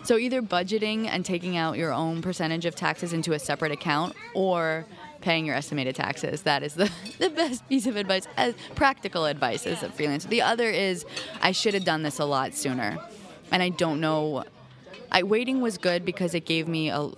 So 0.06 0.16
either 0.18 0.40
budgeting 0.40 1.08
and 1.08 1.24
taking 1.24 1.56
out 1.56 1.76
your 1.76 1.92
own 1.92 2.22
percentage 2.22 2.64
of 2.64 2.76
taxes 2.76 3.12
into 3.12 3.32
a 3.32 3.40
separate 3.40 3.72
account 3.72 4.14
or 4.34 4.86
paying 5.20 5.44
your 5.44 5.56
estimated 5.56 5.96
taxes. 5.96 6.42
That 6.42 6.62
is 6.62 6.74
the, 6.74 6.88
the 7.18 7.28
best 7.28 7.68
piece 7.68 7.86
of 7.86 7.96
advice, 7.96 8.28
as 8.36 8.54
practical 8.76 9.24
advice 9.24 9.66
as 9.66 9.82
a 9.82 9.88
freelancer. 9.88 10.28
The 10.28 10.42
other 10.42 10.70
is 10.70 11.04
I 11.42 11.50
should 11.50 11.74
have 11.74 11.84
done 11.84 12.04
this 12.04 12.20
a 12.20 12.24
lot 12.24 12.54
sooner. 12.54 12.98
And 13.50 13.64
I 13.64 13.70
don't 13.70 14.00
know 14.00 14.44
I, 15.10 15.24
waiting 15.24 15.60
was 15.60 15.76
good 15.76 16.04
because 16.04 16.34
it 16.34 16.44
gave 16.44 16.68
me 16.68 16.88
a, 16.90 17.10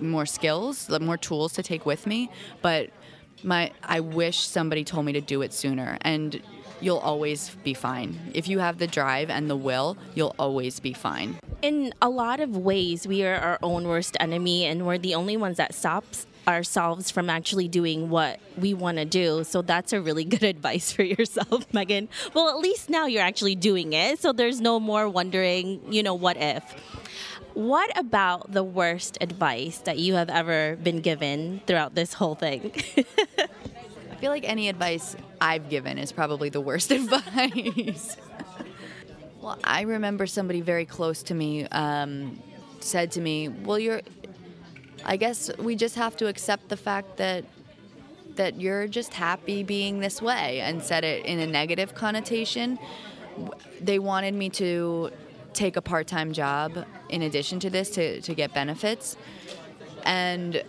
more 0.00 0.26
skills, 0.26 0.88
more 1.00 1.16
tools 1.16 1.52
to 1.54 1.64
take 1.64 1.84
with 1.84 2.06
me. 2.06 2.30
But 2.62 2.90
my, 3.42 3.72
I 3.82 4.00
wish 4.00 4.38
somebody 4.46 4.84
told 4.84 5.04
me 5.04 5.12
to 5.12 5.20
do 5.20 5.42
it 5.42 5.52
sooner. 5.52 5.98
And 6.02 6.40
you'll 6.80 6.98
always 6.98 7.50
be 7.64 7.74
fine. 7.74 8.18
If 8.34 8.46
you 8.48 8.60
have 8.60 8.78
the 8.78 8.86
drive 8.86 9.30
and 9.30 9.50
the 9.50 9.56
will, 9.56 9.96
you'll 10.14 10.36
always 10.38 10.78
be 10.80 10.92
fine. 10.92 11.38
In 11.62 11.94
a 12.02 12.08
lot 12.08 12.40
of 12.40 12.56
ways, 12.56 13.06
we 13.06 13.24
are 13.24 13.34
our 13.34 13.58
own 13.62 13.88
worst 13.88 14.16
enemy, 14.20 14.64
and 14.64 14.86
we're 14.86 14.98
the 14.98 15.14
only 15.14 15.36
ones 15.36 15.56
that 15.56 15.74
stops 15.74 16.26
ourselves 16.46 17.10
from 17.10 17.28
actually 17.28 17.66
doing 17.66 18.08
what 18.08 18.38
we 18.56 18.74
want 18.74 18.98
to 18.98 19.04
do. 19.04 19.42
So 19.42 19.62
that's 19.62 19.92
a 19.92 20.00
really 20.00 20.24
good 20.34 20.42
advice 20.44 20.92
for 20.92 21.02
yourself, 21.02 21.66
Meagan. 21.72 22.08
Well, 22.34 22.48
at 22.48 22.58
least 22.58 22.90
now 22.90 23.06
you're 23.06 23.22
actually 23.22 23.54
doing 23.54 23.92
it. 23.92 24.20
So 24.20 24.32
there's 24.32 24.60
no 24.60 24.78
more 24.78 25.08
wondering, 25.08 25.80
you 25.92 26.02
know, 26.02 26.14
what 26.14 26.36
if. 26.36 26.62
What 27.54 27.96
about 27.98 28.52
the 28.52 28.62
worst 28.62 29.16
advice 29.20 29.78
that 29.78 29.98
you 29.98 30.14
have 30.14 30.28
ever 30.28 30.76
been 30.76 31.00
given 31.00 31.62
throughout 31.66 31.94
this 31.94 32.12
whole 32.12 32.34
thing? 32.34 32.70
I 32.98 34.14
feel 34.20 34.30
like 34.30 34.48
any 34.48 34.68
advice 34.68 35.16
I've 35.40 35.70
given 35.70 35.98
is 35.98 36.12
probably 36.12 36.50
the 36.50 36.60
worst 36.60 36.90
advice. 36.90 38.16
Well, 39.46 39.58
I 39.62 39.82
remember 39.82 40.26
somebody 40.26 40.60
very 40.60 40.84
close 40.84 41.22
to 41.24 41.34
me 41.34 41.66
um, 41.66 42.42
said 42.80 43.12
to 43.12 43.20
me, 43.20 43.48
"Well, 43.48 43.78
you're. 43.78 44.02
I 45.04 45.16
guess 45.16 45.56
we 45.58 45.76
just 45.76 45.94
have 45.94 46.16
to 46.16 46.26
accept 46.26 46.68
the 46.68 46.76
fact 46.76 47.18
that 47.18 47.44
that 48.34 48.60
you're 48.60 48.88
just 48.88 49.14
happy 49.14 49.62
being 49.62 50.00
this 50.00 50.20
way," 50.20 50.60
and 50.62 50.82
said 50.82 51.04
it 51.04 51.24
in 51.24 51.38
a 51.38 51.46
negative 51.46 51.94
connotation. 51.94 52.76
They 53.80 54.00
wanted 54.00 54.34
me 54.34 54.50
to 54.50 55.10
take 55.52 55.76
a 55.76 55.82
part-time 55.82 56.32
job 56.32 56.84
in 57.08 57.22
addition 57.22 57.60
to 57.60 57.70
this 57.70 57.90
to, 57.90 58.20
to 58.22 58.34
get 58.34 58.52
benefits 58.52 59.16
and 60.04 60.62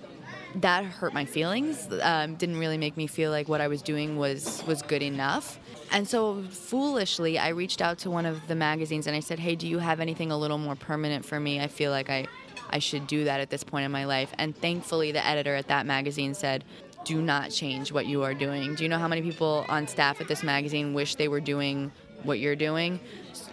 that 0.55 0.85
hurt 0.85 1.13
my 1.13 1.25
feelings. 1.25 1.89
Um, 2.01 2.35
didn't 2.35 2.57
really 2.57 2.77
make 2.77 2.95
me 2.95 3.07
feel 3.07 3.31
like 3.31 3.49
what 3.49 3.59
I 3.59 3.67
was 3.67 3.81
doing 3.81 4.17
was 4.17 4.63
was 4.65 4.81
good 4.81 5.01
enough. 5.01 5.59
And 5.91 6.07
so 6.07 6.43
foolishly, 6.49 7.39
I 7.39 7.49
reached 7.49 7.81
out 7.81 7.97
to 7.99 8.09
one 8.09 8.25
of 8.25 8.47
the 8.47 8.55
magazines 8.55 9.07
and 9.07 9.15
I 9.15 9.19
said, 9.19 9.39
"Hey, 9.39 9.55
do 9.55 9.67
you 9.67 9.79
have 9.79 9.99
anything 9.99 10.31
a 10.31 10.37
little 10.37 10.57
more 10.57 10.75
permanent 10.75 11.25
for 11.25 11.39
me? 11.39 11.59
I 11.59 11.67
feel 11.67 11.91
like 11.91 12.09
I 12.09 12.27
I 12.69 12.79
should 12.79 13.07
do 13.07 13.23
that 13.23 13.39
at 13.39 13.49
this 13.49 13.63
point 13.63 13.85
in 13.85 13.91
my 13.91 14.05
life." 14.05 14.33
And 14.37 14.55
thankfully, 14.55 15.11
the 15.11 15.25
editor 15.25 15.55
at 15.55 15.67
that 15.69 15.85
magazine 15.85 16.33
said, 16.33 16.65
"Do 17.05 17.21
not 17.21 17.51
change 17.51 17.91
what 17.91 18.05
you 18.05 18.23
are 18.23 18.33
doing. 18.33 18.75
Do 18.75 18.83
you 18.83 18.89
know 18.89 18.99
how 18.99 19.07
many 19.07 19.21
people 19.21 19.65
on 19.69 19.87
staff 19.87 20.19
at 20.19 20.27
this 20.27 20.43
magazine 20.43 20.93
wish 20.93 21.15
they 21.15 21.29
were 21.29 21.39
doing 21.39 21.91
what 22.23 22.39
you're 22.39 22.55
doing?" 22.55 22.99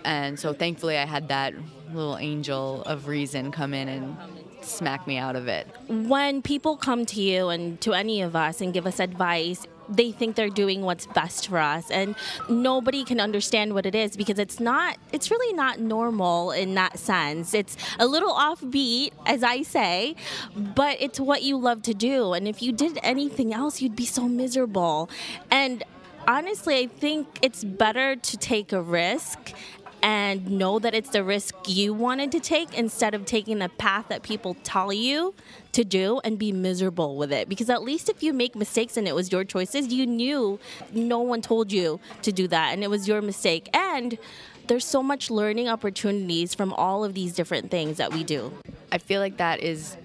And 0.04 0.38
so 0.38 0.52
thankfully, 0.52 0.98
I 0.98 1.06
had 1.06 1.28
that 1.28 1.54
little 1.92 2.18
angel 2.18 2.82
of 2.82 3.06
reason 3.06 3.52
come 3.52 3.72
in 3.72 3.88
and 3.88 4.16
smack 4.60 5.06
me 5.06 5.16
out 5.18 5.36
of 5.36 5.46
it. 5.46 5.66
When 5.88 6.42
people 6.42 6.76
come 6.76 7.06
to 7.06 7.22
you 7.22 7.50
and 7.50 7.80
to 7.82 7.92
any 7.92 8.22
of 8.22 8.34
us 8.34 8.60
and 8.60 8.72
give 8.72 8.86
us 8.86 8.98
advice, 8.98 9.66
they 9.88 10.12
think 10.12 10.36
they're 10.36 10.48
doing 10.48 10.82
what's 10.82 11.06
best 11.06 11.48
for 11.48 11.58
us. 11.58 11.90
And 11.90 12.14
nobody 12.48 13.04
can 13.04 13.20
understand 13.20 13.74
what 13.74 13.86
it 13.86 13.94
is 13.94 14.16
because 14.16 14.38
it's 14.38 14.60
not 14.60 14.96
it's 15.12 15.30
really 15.30 15.54
not 15.54 15.80
normal 15.80 16.50
in 16.50 16.74
that 16.74 16.98
sense. 16.98 17.54
It's 17.54 17.76
a 17.98 18.06
little 18.06 18.32
offbeat 18.32 19.12
as 19.26 19.42
i 19.42 19.62
say 19.62 20.14
but 20.56 20.96
it's 21.00 21.20
what 21.20 21.42
you 21.42 21.56
love 21.56 21.82
to 21.82 21.94
do. 21.94 22.32
And 22.32 22.46
if 22.48 22.62
you 22.62 22.72
did 22.72 22.98
anything 23.02 23.52
else 23.52 23.80
you'd 23.80 23.96
be 23.96 24.06
so 24.06 24.28
miserable. 24.28 25.08
And 25.50 25.82
honestly 26.26 26.78
i 26.78 26.86
think 26.86 27.38
it's 27.42 27.62
better 27.64 28.16
to 28.16 28.36
take 28.38 28.72
a 28.72 28.80
risk 28.80 29.52
and 30.04 30.50
know 30.50 30.78
that 30.78 30.94
it's 30.94 31.08
the 31.08 31.24
risk 31.24 31.54
you 31.66 31.94
wanted 31.94 32.30
to 32.30 32.38
take 32.38 32.74
instead 32.74 33.14
of 33.14 33.24
taking 33.24 33.58
the 33.58 33.70
path 33.70 34.04
that 34.08 34.22
people 34.22 34.54
tell 34.62 34.92
you 34.92 35.34
to 35.72 35.82
do 35.82 36.20
and 36.24 36.38
be 36.38 36.52
miserable 36.52 37.16
with 37.16 37.32
it. 37.32 37.48
Because 37.48 37.70
at 37.70 37.82
least 37.82 38.10
if 38.10 38.22
you 38.22 38.34
make 38.34 38.54
mistakes 38.54 38.98
and 38.98 39.08
it 39.08 39.14
was 39.14 39.32
your 39.32 39.44
choices, 39.44 39.88
you 39.88 40.06
knew 40.06 40.60
no 40.92 41.20
one 41.20 41.40
told 41.40 41.72
you 41.72 42.00
to 42.20 42.30
do 42.32 42.46
that 42.48 42.74
and 42.74 42.84
it 42.84 42.90
was 42.90 43.08
your 43.08 43.22
mistake. 43.22 43.70
And 43.72 44.18
there's 44.66 44.84
so 44.84 45.02
much 45.02 45.30
learning 45.30 45.68
opportunities 45.68 46.54
from 46.54 46.74
all 46.74 47.02
of 47.02 47.14
these 47.14 47.32
different 47.32 47.70
things 47.70 47.96
that 47.96 48.12
we 48.12 48.24
do. 48.24 48.52
I 48.92 48.98
feel 48.98 49.22
like 49.22 49.38
that 49.38 49.60
is 49.60 49.96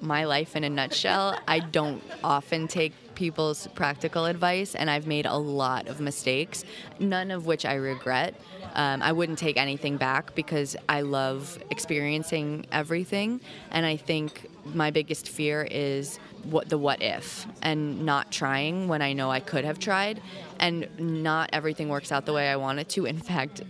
my 0.00 0.24
life 0.24 0.56
in 0.56 0.64
a 0.64 0.70
nutshell. 0.70 1.38
I 1.46 1.60
don't 1.60 2.02
often 2.24 2.66
take 2.66 2.92
people's 3.14 3.66
practical 3.74 4.26
advice, 4.26 4.74
and 4.74 4.90
I've 4.90 5.06
made 5.06 5.26
a 5.26 5.36
lot 5.36 5.88
of 5.88 6.00
mistakes, 6.00 6.64
none 7.00 7.30
of 7.30 7.46
which 7.46 7.64
I 7.64 7.74
regret. 7.74 8.34
Um, 8.76 9.02
I 9.02 9.12
wouldn't 9.12 9.38
take 9.38 9.56
anything 9.56 9.96
back 9.96 10.34
because 10.34 10.76
I 10.86 11.00
love 11.00 11.58
experiencing 11.70 12.66
everything, 12.70 13.40
and 13.70 13.86
I 13.86 13.96
think 13.96 14.50
my 14.74 14.90
biggest 14.90 15.30
fear 15.30 15.66
is 15.70 16.18
what 16.42 16.68
the 16.68 16.76
what 16.76 17.00
if 17.00 17.46
and 17.62 18.04
not 18.04 18.30
trying 18.30 18.86
when 18.86 19.00
I 19.00 19.14
know 19.14 19.30
I 19.30 19.40
could 19.40 19.64
have 19.64 19.78
tried, 19.78 20.20
and 20.60 20.86
not 20.98 21.48
everything 21.54 21.88
works 21.88 22.12
out 22.12 22.26
the 22.26 22.34
way 22.34 22.50
I 22.50 22.56
want 22.56 22.78
it 22.78 22.90
to. 22.90 23.06
In 23.06 23.18
fact, 23.18 23.62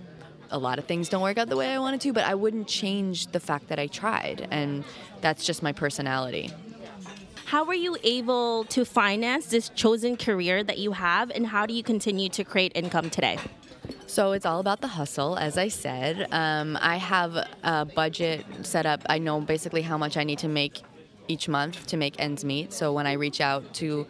a 0.50 0.58
lot 0.58 0.80
of 0.80 0.86
things 0.86 1.08
don't 1.08 1.22
work 1.22 1.38
out 1.38 1.48
the 1.48 1.56
way 1.56 1.72
I 1.72 1.78
wanted 1.78 2.00
to, 2.00 2.12
but 2.12 2.24
I 2.24 2.34
wouldn't 2.34 2.66
change 2.66 3.28
the 3.28 3.40
fact 3.40 3.68
that 3.68 3.78
I 3.78 3.86
tried, 3.86 4.48
and 4.50 4.82
that's 5.20 5.46
just 5.46 5.62
my 5.62 5.70
personality. 5.70 6.50
How 7.44 7.64
were 7.64 7.74
you 7.74 7.96
able 8.02 8.64
to 8.64 8.84
finance 8.84 9.46
this 9.46 9.68
chosen 9.68 10.16
career 10.16 10.64
that 10.64 10.78
you 10.78 10.90
have, 10.90 11.30
and 11.30 11.46
how 11.46 11.64
do 11.64 11.74
you 11.74 11.84
continue 11.84 12.28
to 12.30 12.42
create 12.42 12.72
income 12.74 13.08
today? 13.08 13.38
So 14.08 14.32
it's 14.32 14.46
all 14.46 14.60
about 14.60 14.80
the 14.80 14.88
hustle, 14.88 15.36
as 15.36 15.58
I 15.58 15.68
said. 15.68 16.28
Um, 16.30 16.78
I 16.80 16.96
have 16.96 17.36
a 17.64 17.84
budget 17.84 18.46
set 18.62 18.86
up. 18.86 19.02
I 19.08 19.18
know 19.18 19.40
basically 19.40 19.82
how 19.82 19.98
much 19.98 20.16
I 20.16 20.24
need 20.24 20.38
to 20.38 20.48
make 20.48 20.80
each 21.28 21.48
month 21.48 21.86
to 21.88 21.96
make 21.96 22.14
ends 22.20 22.44
meet. 22.44 22.72
So 22.72 22.92
when 22.92 23.06
I 23.06 23.14
reach 23.14 23.40
out 23.40 23.74
to 23.74 24.06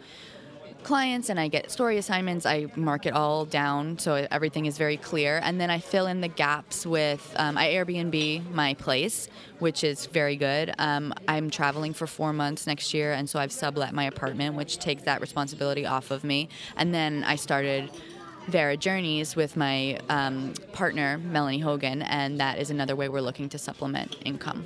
clients 0.83 1.29
and 1.29 1.39
I 1.39 1.47
get 1.47 1.71
story 1.71 1.97
assignments, 1.97 2.45
I 2.45 2.67
mark 2.75 3.07
it 3.07 3.13
all 3.13 3.43
down 3.43 3.97
so 3.97 4.27
everything 4.29 4.67
is 4.67 4.77
very 4.77 4.97
clear. 4.97 5.41
And 5.43 5.59
then 5.59 5.71
I 5.71 5.79
fill 5.79 6.05
in 6.05 6.21
the 6.21 6.27
gaps 6.27 6.85
with, 6.85 7.33
um, 7.37 7.57
I 7.57 7.69
Airbnb 7.69 8.51
my 8.51 8.75
place, 8.75 9.27
which 9.57 9.83
is 9.83 10.05
very 10.05 10.35
good. 10.35 10.73
Um, 10.77 11.13
I'm 11.27 11.49
traveling 11.49 11.93
for 11.93 12.05
four 12.05 12.33
months 12.33 12.67
next 12.67 12.93
year, 12.93 13.13
and 13.13 13.27
so 13.27 13.39
I've 13.39 13.51
sublet 13.51 13.93
my 13.93 14.05
apartment, 14.05 14.55
which 14.55 14.77
takes 14.77 15.03
that 15.03 15.21
responsibility 15.21 15.87
off 15.87 16.11
of 16.11 16.23
me. 16.23 16.49
And 16.77 16.93
then 16.93 17.23
I 17.23 17.35
started. 17.35 17.89
Vaera 18.49 18.79
Journeys 18.79 19.35
with 19.35 19.55
my 19.55 19.99
um, 20.09 20.53
partner, 20.73 21.17
Melanie 21.17 21.59
Hogan, 21.59 22.01
and 22.01 22.39
that 22.39 22.59
is 22.59 22.69
another 22.69 22.95
way 22.95 23.09
we're 23.09 23.21
looking 23.21 23.49
to 23.49 23.57
supplement 23.57 24.15
income 24.25 24.65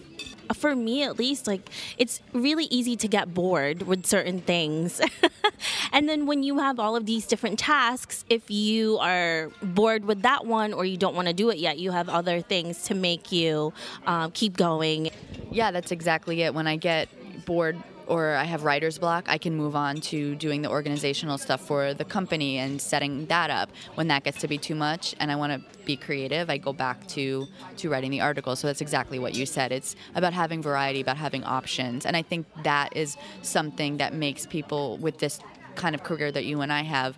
for 0.53 0.75
me 0.75 1.03
at 1.03 1.17
least, 1.17 1.47
like 1.47 1.69
it's 1.97 2.21
really 2.33 2.65
easy 2.65 2.95
to 2.97 3.07
get 3.07 3.33
bored 3.33 3.83
with 3.83 4.05
certain 4.05 4.41
things. 4.41 5.01
and 5.93 6.07
then 6.07 6.25
when 6.25 6.43
you 6.43 6.59
have 6.59 6.79
all 6.79 6.95
of 6.95 7.05
these 7.05 7.25
different 7.25 7.59
tasks, 7.59 8.25
if 8.29 8.49
you 8.49 8.97
are 8.99 9.49
bored 9.61 10.05
with 10.05 10.21
that 10.23 10.45
one 10.45 10.73
or 10.73 10.85
you 10.85 10.97
don't 10.97 11.15
want 11.15 11.27
to 11.27 11.33
do 11.33 11.49
it 11.49 11.57
yet, 11.57 11.79
you 11.79 11.91
have 11.91 12.09
other 12.09 12.41
things 12.41 12.83
to 12.83 12.95
make 12.95 13.31
you 13.31 13.73
um, 14.05 14.31
keep 14.31 14.57
going. 14.57 15.09
Yeah, 15.51 15.71
that's 15.71 15.91
exactly 15.91 16.41
it. 16.41 16.53
When 16.53 16.67
I 16.67 16.75
get 16.75 17.09
bored 17.45 17.81
or 18.11 18.35
I 18.35 18.43
have 18.43 18.65
writer's 18.65 18.97
block, 18.97 19.29
I 19.29 19.37
can 19.37 19.55
move 19.55 19.73
on 19.73 20.01
to 20.11 20.35
doing 20.35 20.61
the 20.61 20.69
organizational 20.69 21.37
stuff 21.37 21.61
for 21.61 21.93
the 21.93 22.03
company 22.03 22.57
and 22.57 22.81
setting 22.81 23.25
that 23.27 23.49
up. 23.49 23.69
When 23.95 24.09
that 24.09 24.25
gets 24.25 24.41
to 24.41 24.49
be 24.49 24.57
too 24.57 24.75
much 24.75 25.15
and 25.21 25.31
I 25.31 25.37
want 25.37 25.53
to 25.53 25.79
be 25.85 25.95
creative, 25.95 26.49
I 26.49 26.57
go 26.57 26.73
back 26.73 27.07
to 27.15 27.47
to 27.77 27.89
writing 27.89 28.11
the 28.11 28.19
article. 28.19 28.57
So 28.57 28.67
that's 28.67 28.81
exactly 28.81 29.17
what 29.17 29.33
you 29.33 29.45
said. 29.45 29.71
It's 29.71 29.95
about 30.13 30.33
having 30.33 30.61
variety, 30.61 30.99
about 30.99 31.15
having 31.15 31.45
options. 31.45 32.05
And 32.05 32.17
I 32.17 32.21
think 32.21 32.47
that 32.63 32.97
is 32.97 33.15
something 33.43 33.95
that 33.97 34.13
makes 34.13 34.45
people 34.45 34.97
with 34.97 35.19
this 35.19 35.39
kind 35.75 35.95
of 35.95 36.03
career 36.03 36.33
that 36.33 36.43
you 36.43 36.59
and 36.59 36.73
I 36.73 36.81
have 36.81 37.17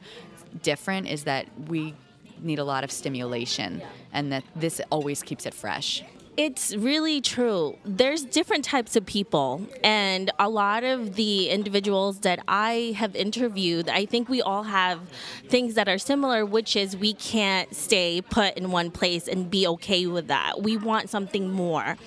different 0.61 1.07
is 1.07 1.23
that 1.23 1.47
we 1.67 1.95
need 2.39 2.59
a 2.59 2.63
lot 2.63 2.83
of 2.83 2.91
stimulation 2.91 3.81
and 4.11 4.31
that 4.31 4.43
this 4.55 4.79
always 4.91 5.23
keeps 5.23 5.47
it 5.47 5.55
fresh. 5.55 6.03
It's 6.35 6.75
really 6.75 7.21
true. 7.21 7.77
There's 7.85 8.23
different 8.23 8.65
types 8.65 8.95
of 8.95 9.05
people, 9.05 9.67
and 9.83 10.31
a 10.39 10.49
lot 10.49 10.83
of 10.83 11.13
the 11.13 11.49
individuals 11.49 12.21
that 12.21 12.39
I 12.47 12.95
have 12.97 13.15
interviewed, 13.15 13.87
I 13.87 14.07
think 14.07 14.29
we 14.29 14.41
all 14.41 14.63
have 14.63 14.99
things 15.47 15.75
that 15.75 15.87
are 15.87 15.99
similar, 15.99 16.43
which 16.43 16.75
is 16.75 16.97
we 16.97 17.13
can't 17.13 17.75
stay 17.75 18.19
put 18.21 18.57
in 18.57 18.71
one 18.71 18.89
place 18.89 19.27
and 19.27 19.47
be 19.47 19.67
okay 19.67 20.07
with 20.07 20.25
that. 20.29 20.63
We 20.63 20.75
want 20.75 21.11
something 21.11 21.51
more. 21.51 21.97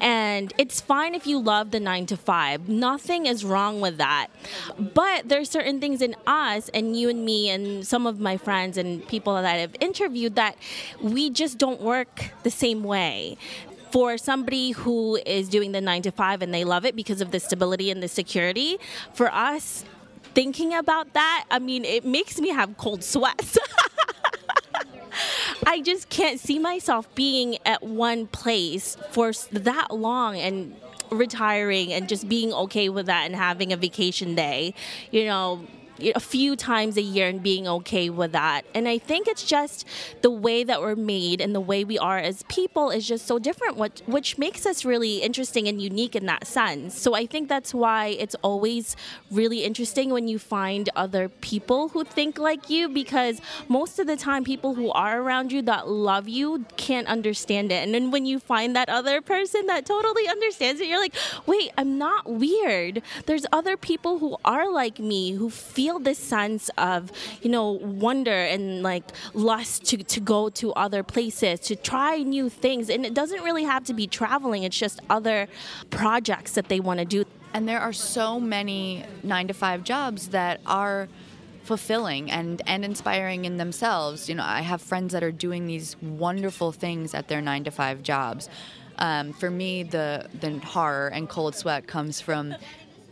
And 0.00 0.52
it's 0.58 0.80
fine 0.80 1.14
if 1.14 1.28
you 1.28 1.38
love 1.38 1.70
the 1.70 1.78
nine 1.78 2.06
to 2.06 2.16
five, 2.16 2.68
nothing 2.68 3.26
is 3.26 3.44
wrong 3.44 3.80
with 3.80 3.98
that. 3.98 4.26
But 4.76 5.28
there's 5.28 5.48
certain 5.50 5.78
things 5.78 6.02
in 6.02 6.16
us, 6.26 6.68
and 6.74 6.98
you 6.98 7.08
and 7.08 7.24
me, 7.24 7.48
and 7.48 7.86
some 7.86 8.08
of 8.08 8.18
my 8.18 8.38
friends 8.38 8.76
and 8.76 9.06
people 9.06 9.34
that 9.34 9.44
I've 9.44 9.76
interviewed, 9.78 10.34
that 10.34 10.56
we 11.00 11.30
just 11.30 11.58
don't 11.58 11.80
work 11.80 12.32
the 12.42 12.50
same 12.50 12.82
way 12.82 13.36
for 13.90 14.18
somebody 14.18 14.72
who 14.72 15.16
is 15.26 15.48
doing 15.48 15.72
the 15.72 15.80
nine 15.80 16.02
to 16.02 16.10
five 16.10 16.42
and 16.42 16.52
they 16.52 16.64
love 16.64 16.84
it 16.84 16.96
because 16.96 17.20
of 17.20 17.30
the 17.30 17.40
stability 17.40 17.90
and 17.90 18.02
the 18.02 18.08
security, 18.08 18.78
for 19.12 19.32
us, 19.32 19.84
thinking 20.34 20.74
about 20.74 21.12
that, 21.14 21.44
I 21.50 21.58
mean, 21.58 21.84
it 21.84 22.04
makes 22.04 22.40
me 22.40 22.50
have 22.50 22.76
cold 22.76 23.02
sweats. 23.02 23.58
I 25.66 25.80
just 25.80 26.08
can't 26.08 26.38
see 26.38 26.58
myself 26.58 27.12
being 27.14 27.58
at 27.66 27.82
one 27.82 28.26
place 28.28 28.96
for 29.10 29.32
that 29.52 29.90
long 29.90 30.36
and 30.36 30.76
retiring 31.10 31.92
and 31.92 32.08
just 32.08 32.28
being 32.28 32.52
okay 32.52 32.88
with 32.88 33.06
that 33.06 33.26
and 33.26 33.34
having 33.34 33.72
a 33.72 33.76
vacation 33.76 34.34
day. 34.34 34.74
You 35.10 35.26
know, 35.26 35.66
a 36.14 36.20
few 36.20 36.56
times 36.56 36.96
a 36.96 37.02
year 37.02 37.28
and 37.28 37.42
being 37.42 37.66
okay 37.68 38.10
with 38.10 38.32
that. 38.32 38.62
And 38.74 38.88
I 38.88 38.98
think 38.98 39.26
it's 39.28 39.44
just 39.44 39.86
the 40.22 40.30
way 40.30 40.64
that 40.64 40.80
we're 40.80 40.96
made 40.96 41.40
and 41.40 41.54
the 41.54 41.60
way 41.60 41.84
we 41.84 41.98
are 41.98 42.18
as 42.18 42.42
people 42.44 42.90
is 42.90 43.06
just 43.06 43.26
so 43.26 43.38
different, 43.38 43.76
which, 43.76 44.38
makes 44.38 44.66
us 44.66 44.84
really 44.84 45.16
interesting 45.22 45.66
and 45.66 45.82
unique 45.82 46.14
in 46.14 46.26
that 46.26 46.46
sense. 46.46 47.00
So 47.00 47.14
I 47.14 47.26
think 47.26 47.48
that's 47.48 47.72
why 47.74 48.08
it's 48.08 48.36
always 48.42 48.94
really 49.30 49.64
interesting 49.64 50.10
when 50.10 50.28
you 50.28 50.38
find 50.38 50.88
other 50.94 51.28
people 51.28 51.88
who 51.88 52.04
think 52.04 52.38
like 52.38 52.70
you 52.70 52.88
because 52.88 53.40
most 53.68 53.98
of 53.98 54.06
the 54.06 54.16
time, 54.16 54.44
people 54.44 54.74
who 54.74 54.90
are 54.92 55.20
around 55.20 55.50
you 55.50 55.62
that 55.62 55.88
love 55.88 56.28
you 56.28 56.66
can't 56.76 57.08
understand 57.08 57.72
it. 57.72 57.82
And 57.82 57.94
then 57.94 58.10
when 58.10 58.26
you 58.26 58.38
find 58.38 58.76
that 58.76 58.88
other 58.88 59.20
person 59.20 59.66
that 59.66 59.86
totally 59.86 60.28
understands 60.28 60.80
it, 60.80 60.88
you're 60.88 61.00
like, 61.00 61.14
wait, 61.46 61.72
I'm 61.78 61.98
not 61.98 62.30
weird. 62.30 63.02
There's 63.26 63.46
other 63.50 63.76
people 63.76 64.18
who 64.18 64.36
are 64.44 64.70
like 64.70 64.98
me 64.98 65.32
who 65.32 65.50
feel 65.50 65.87
feel 65.88 65.98
this 65.98 66.18
sense 66.18 66.68
of, 66.76 67.10
you 67.40 67.50
know, 67.50 67.70
wonder 67.70 68.30
and 68.30 68.82
like 68.82 69.04
lust 69.32 69.86
to, 69.86 69.96
to 69.96 70.20
go 70.20 70.50
to 70.50 70.70
other 70.74 71.02
places, 71.02 71.60
to 71.60 71.74
try 71.74 72.18
new 72.18 72.50
things. 72.50 72.90
And 72.90 73.06
it 73.06 73.14
doesn't 73.14 73.42
really 73.42 73.64
have 73.64 73.84
to 73.84 73.94
be 73.94 74.06
traveling, 74.06 74.64
it's 74.64 74.78
just 74.78 75.00
other 75.08 75.48
projects 75.88 76.52
that 76.52 76.68
they 76.68 76.78
want 76.78 76.98
to 77.00 77.06
do. 77.06 77.24
And 77.54 77.66
there 77.66 77.80
are 77.80 77.94
so 77.94 78.38
many 78.38 79.04
nine 79.22 79.48
to 79.48 79.54
five 79.54 79.82
jobs 79.82 80.28
that 80.28 80.60
are 80.66 81.08
fulfilling 81.64 82.30
and, 82.30 82.60
and 82.66 82.84
inspiring 82.84 83.46
in 83.46 83.56
themselves. 83.56 84.28
You 84.28 84.34
know, 84.34 84.44
I 84.44 84.60
have 84.60 84.82
friends 84.82 85.14
that 85.14 85.22
are 85.24 85.32
doing 85.32 85.66
these 85.66 85.96
wonderful 86.02 86.70
things 86.70 87.14
at 87.14 87.28
their 87.28 87.40
nine 87.40 87.64
to 87.64 87.70
five 87.70 88.02
jobs. 88.02 88.50
Um, 88.98 89.32
for 89.32 89.48
me, 89.48 89.84
the 89.84 90.26
the 90.40 90.58
horror 90.58 91.08
and 91.08 91.28
cold 91.28 91.54
sweat 91.54 91.86
comes 91.86 92.20
from 92.20 92.54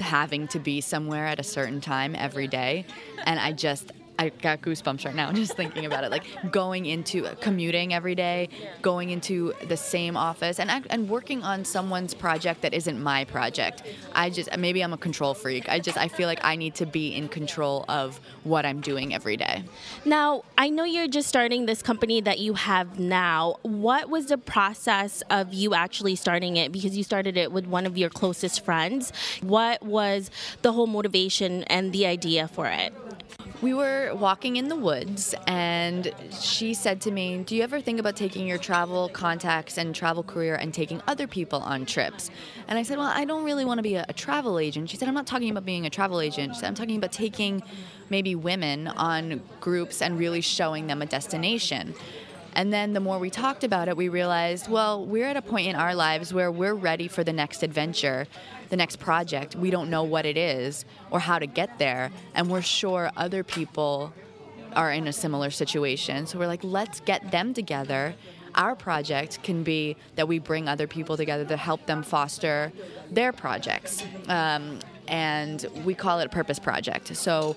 having 0.00 0.48
to 0.48 0.58
be 0.58 0.80
somewhere 0.80 1.26
at 1.26 1.40
a 1.40 1.44
certain 1.44 1.80
time 1.80 2.14
every 2.14 2.46
day. 2.46 2.84
And 3.24 3.40
I 3.40 3.52
just, 3.52 3.92
I 4.18 4.30
got 4.30 4.62
goosebumps 4.62 5.04
right 5.04 5.14
now 5.14 5.32
just 5.46 5.56
thinking 5.56 5.86
about 5.86 6.04
it. 6.04 6.10
Like 6.10 6.24
going 6.50 6.86
into 6.86 7.24
commuting 7.40 7.94
every 7.94 8.14
day, 8.14 8.48
going 8.82 9.10
into 9.10 9.52
the 9.68 9.76
same 9.76 10.16
office, 10.16 10.58
and 10.58 10.70
and 10.90 11.08
working 11.08 11.42
on 11.42 11.64
someone's 11.64 12.14
project 12.14 12.62
that 12.62 12.74
isn't 12.74 13.02
my 13.02 13.24
project. 13.24 13.82
I 14.14 14.30
just 14.30 14.54
maybe 14.56 14.82
I'm 14.82 14.92
a 14.92 14.98
control 14.98 15.34
freak. 15.34 15.68
I 15.68 15.80
just 15.80 15.98
I 15.98 16.08
feel 16.08 16.26
like 16.26 16.40
I 16.42 16.56
need 16.56 16.74
to 16.76 16.86
be 16.86 17.14
in 17.14 17.28
control 17.28 17.84
of 17.88 18.20
what 18.44 18.64
I'm 18.64 18.80
doing 18.80 19.14
every 19.14 19.36
day. 19.36 19.64
Now 20.04 20.44
I 20.56 20.70
know 20.70 20.84
you're 20.84 21.08
just 21.08 21.28
starting 21.28 21.66
this 21.66 21.82
company 21.82 22.20
that 22.22 22.38
you 22.38 22.54
have 22.54 22.98
now. 22.98 23.56
What 23.62 24.08
was 24.08 24.26
the 24.26 24.38
process 24.38 25.22
of 25.30 25.52
you 25.52 25.74
actually 25.74 26.16
starting 26.16 26.56
it? 26.56 26.72
Because 26.72 26.96
you 26.96 27.02
started 27.02 27.36
it 27.36 27.52
with 27.52 27.66
one 27.66 27.86
of 27.86 27.98
your 27.98 28.10
closest 28.10 28.64
friends. 28.64 29.12
What 29.42 29.82
was 29.82 30.30
the 30.62 30.72
whole 30.72 30.86
motivation 30.86 31.64
and 31.64 31.92
the 31.92 32.06
idea 32.06 32.48
for 32.48 32.66
it? 32.66 32.94
We 33.62 33.72
were 33.72 34.14
walking 34.14 34.56
in 34.56 34.68
the 34.68 34.76
woods, 34.76 35.34
and 35.46 36.12
she 36.30 36.74
said 36.74 37.00
to 37.02 37.10
me, 37.10 37.38
Do 37.38 37.56
you 37.56 37.62
ever 37.62 37.80
think 37.80 37.98
about 37.98 38.14
taking 38.14 38.46
your 38.46 38.58
travel 38.58 39.08
contacts 39.08 39.78
and 39.78 39.94
travel 39.94 40.22
career 40.22 40.56
and 40.56 40.74
taking 40.74 41.00
other 41.06 41.26
people 41.26 41.60
on 41.60 41.86
trips? 41.86 42.30
And 42.68 42.78
I 42.78 42.82
said, 42.82 42.98
Well, 42.98 43.10
I 43.12 43.24
don't 43.24 43.44
really 43.44 43.64
want 43.64 43.78
to 43.78 43.82
be 43.82 43.94
a, 43.94 44.04
a 44.10 44.12
travel 44.12 44.58
agent. 44.58 44.90
She 44.90 44.98
said, 44.98 45.08
I'm 45.08 45.14
not 45.14 45.26
talking 45.26 45.48
about 45.48 45.64
being 45.64 45.86
a 45.86 45.90
travel 45.90 46.20
agent. 46.20 46.54
She 46.54 46.60
said, 46.60 46.66
I'm 46.66 46.74
talking 46.74 46.98
about 46.98 47.12
taking 47.12 47.62
maybe 48.10 48.34
women 48.34 48.88
on 48.88 49.40
groups 49.60 50.02
and 50.02 50.18
really 50.18 50.42
showing 50.42 50.86
them 50.86 51.00
a 51.00 51.06
destination. 51.06 51.94
And 52.52 52.72
then 52.72 52.92
the 52.92 53.00
more 53.00 53.18
we 53.18 53.30
talked 53.30 53.64
about 53.64 53.88
it, 53.88 53.96
we 53.96 54.08
realized, 54.08 54.68
well, 54.68 55.04
we're 55.04 55.26
at 55.26 55.36
a 55.36 55.42
point 55.42 55.68
in 55.68 55.76
our 55.76 55.94
lives 55.94 56.32
where 56.32 56.50
we're 56.50 56.74
ready 56.74 57.08
for 57.08 57.24
the 57.24 57.32
next 57.32 57.62
adventure 57.62 58.26
the 58.68 58.76
next 58.76 58.96
project. 58.96 59.56
We 59.56 59.70
don't 59.70 59.90
know 59.90 60.02
what 60.02 60.26
it 60.26 60.36
is 60.36 60.84
or 61.10 61.20
how 61.20 61.38
to 61.38 61.46
get 61.46 61.78
there, 61.78 62.10
and 62.34 62.50
we're 62.50 62.62
sure 62.62 63.10
other 63.16 63.42
people 63.42 64.12
are 64.74 64.92
in 64.92 65.08
a 65.08 65.12
similar 65.12 65.50
situation. 65.50 66.26
So 66.26 66.38
we're 66.38 66.46
like, 66.46 66.62
let's 66.62 67.00
get 67.00 67.30
them 67.30 67.54
together. 67.54 68.14
Our 68.54 68.74
project 68.74 69.42
can 69.42 69.62
be 69.62 69.96
that 70.16 70.28
we 70.28 70.38
bring 70.38 70.68
other 70.68 70.86
people 70.86 71.16
together 71.16 71.44
to 71.46 71.56
help 71.56 71.86
them 71.86 72.02
foster 72.02 72.72
their 73.10 73.32
projects. 73.32 74.02
Um, 74.28 74.78
and 75.08 75.64
we 75.84 75.94
call 75.94 76.20
it 76.20 76.26
a 76.26 76.28
purpose 76.28 76.58
project. 76.58 77.16
So 77.16 77.56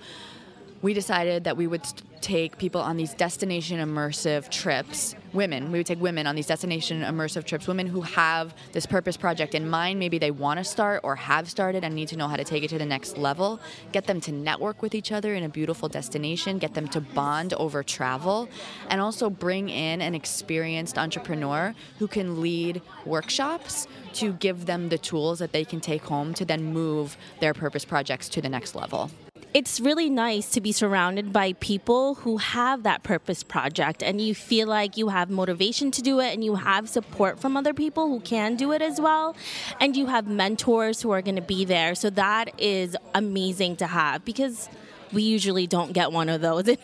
we 0.82 0.94
decided 0.94 1.44
that 1.44 1.58
we 1.58 1.68
would 1.68 1.84
take 2.22 2.58
people 2.58 2.82
on 2.82 2.98
these 2.98 3.14
destination 3.14 3.80
immersive 3.80 4.50
trips 4.50 5.16
women. 5.34 5.72
We 5.72 5.80
would 5.80 5.86
take 5.86 6.00
women 6.02 6.28
on 6.28 6.36
these 6.36 6.48
destination 6.48 7.02
immersive 7.02 7.46
trips 7.46 7.68
women 7.68 7.88
who 7.88 8.02
have 8.02 8.54
this 8.72 8.86
purpose 8.86 9.18
project 9.18 9.56
in 9.56 9.70
mind. 9.70 10.00
Maybe 10.00 10.18
they 10.18 10.32
want 10.32 10.60
to 10.60 10.64
start 10.64 11.02
or 11.04 11.16
have 11.16 11.50
started 11.50 11.84
and 11.84 11.96
need 11.96 12.08
to 12.10 12.18
know 12.18 12.28
how 12.28 12.36
to 12.36 12.44
take 12.44 12.64
it 12.64 12.70
to 12.70 12.78
the 12.78 12.86
next 12.86 13.18
level. 13.18 13.60
Get 13.92 14.06
them 14.06 14.22
to 14.22 14.32
network 14.32 14.82
with 14.82 14.96
each 14.96 15.12
other 15.12 15.34
in 15.34 15.44
a 15.44 15.50
beautiful 15.50 15.90
destination. 15.90 16.58
Get 16.58 16.74
them 16.74 16.88
to 16.90 17.02
bond 17.02 17.54
over 17.54 17.84
travel. 17.84 18.50
And 18.90 19.02
also 19.02 19.30
bring 19.30 19.70
in 19.70 20.02
an 20.02 20.16
experienced 20.16 20.98
entrepreneur 20.98 21.74
who 22.00 22.08
can 22.08 22.42
lead 22.42 22.82
workshops 23.06 23.88
to 24.14 24.34
give 24.34 24.66
them 24.66 24.90
the 24.90 24.98
tools 24.98 25.40
that 25.40 25.52
they 25.52 25.66
can 25.66 25.80
take 25.80 26.04
home 26.04 26.34
to 26.34 26.46
then 26.46 26.64
move 26.64 27.18
their 27.40 27.54
purpose 27.54 27.86
projects 27.86 28.30
to 28.30 28.42
the 28.42 28.50
next 28.50 28.76
level 28.76 29.12
it's 29.54 29.80
really 29.80 30.10
nice 30.10 30.52
to 30.52 30.62
be 30.62 30.72
surrounded 30.72 31.34
by 31.34 31.54
people 31.54 32.16
who 32.16 32.38
have 32.38 32.84
that 32.84 33.02
purpose 33.02 33.42
project 33.42 34.04
and 34.04 34.22
you 34.22 34.36
feel 34.36 34.68
like 34.68 34.96
you 34.96 35.08
have 35.08 35.30
motivation 35.30 35.90
to 35.92 36.02
do 36.02 36.20
it 36.20 36.34
and 36.34 36.44
you 36.44 36.56
have 36.56 36.88
support 36.88 37.40
from 37.40 37.58
other 37.58 37.74
people 37.74 38.08
who 38.08 38.20
can 38.20 38.56
do 38.56 38.72
it 38.72 38.82
as 38.82 39.02
well 39.02 39.36
and 39.80 39.98
you 39.98 40.06
have 40.06 40.28
mentors 40.28 41.02
who 41.02 41.10
are 41.10 41.22
going 41.22 41.36
to 41.36 41.42
be 41.42 41.66
there. 41.66 41.96
So 41.96 42.10
that 42.12 42.60
is 42.60 42.96
amazing 43.16 43.78
to 43.78 43.88
have 43.88 44.24
because 44.24 44.70
we 45.12 45.24
usually 45.24 45.68
don't 45.68 45.94
get 45.94 46.12
one 46.12 46.30
of 46.30 46.42
those 46.42 46.68
in 46.68 46.78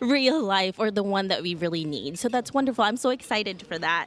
real 0.00 0.42
life 0.42 0.78
or 0.78 0.90
the 0.90 1.02
one 1.02 1.28
that 1.28 1.42
we 1.42 1.54
really 1.54 1.84
need. 1.84 2.18
So 2.18 2.28
that's 2.28 2.52
wonderful. 2.52 2.84
I'm 2.84 2.96
so 2.96 3.10
excited 3.10 3.62
for 3.66 3.78
that. 3.78 4.06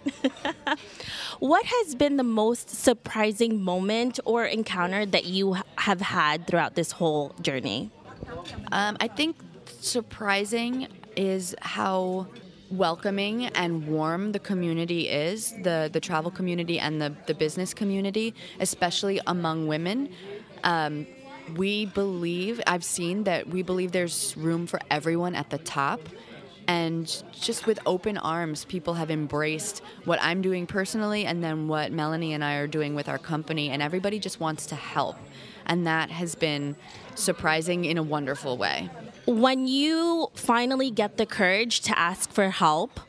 what 1.39 1.65
has 1.65 1.95
been 1.95 2.17
the 2.17 2.23
most 2.23 2.69
surprising 2.69 3.61
moment 3.61 4.19
or 4.25 4.45
encounter 4.45 5.05
that 5.05 5.25
you 5.25 5.57
have 5.77 6.01
had 6.01 6.47
throughout 6.47 6.75
this 6.75 6.91
whole 6.91 7.35
journey? 7.41 7.91
Um, 8.71 8.97
I 8.99 9.07
think 9.07 9.37
surprising 9.79 10.87
is 11.15 11.55
how 11.61 12.27
welcoming 12.69 13.47
and 13.47 13.85
warm 13.87 14.31
the 14.31 14.39
community 14.39 15.09
is 15.09 15.53
the 15.63 15.89
the 15.91 15.99
travel 15.99 16.31
community 16.31 16.79
and 16.79 17.01
the 17.01 17.13
the 17.27 17.33
business 17.33 17.73
community 17.73 18.33
especially 18.61 19.19
among 19.27 19.67
women 19.67 20.07
um, 20.63 21.05
we 21.57 21.85
believe 21.85 22.61
i've 22.67 22.83
seen 22.83 23.23
that 23.23 23.47
we 23.47 23.61
believe 23.61 23.91
there's 23.91 24.35
room 24.37 24.67
for 24.67 24.79
everyone 24.89 25.35
at 25.35 25.49
the 25.49 25.57
top. 25.57 26.01
And 26.67 27.23
just 27.33 27.65
with 27.65 27.79
open 27.85 28.17
arms 28.17 28.65
people 28.65 28.93
have 28.93 29.11
embraced 29.11 29.81
what 30.05 30.19
i'm 30.21 30.41
doing 30.41 30.67
personally 30.67 31.25
and 31.25 31.43
then 31.43 31.67
what 31.67 31.91
melanie 31.91 32.33
and 32.33 32.43
i 32.43 32.55
are 32.55 32.67
doing 32.67 32.95
with 32.95 33.09
our 33.09 33.17
company. 33.17 33.69
And 33.69 33.81
everybody 33.81 34.19
just 34.19 34.39
wants 34.39 34.65
to 34.67 34.75
help. 34.75 35.17
And 35.65 35.85
that 35.87 36.09
has 36.09 36.35
been 36.35 36.75
surprising 37.15 37.85
in 37.85 37.97
a 37.97 38.03
wonderful 38.03 38.57
way. 38.57 38.89
When 39.25 39.67
you 39.67 40.29
finally 40.33 40.91
get 40.91 41.17
the 41.17 41.25
courage 41.25 41.81
to 41.81 41.97
ask 41.97 42.31
for 42.31 42.49
help, 42.49 42.99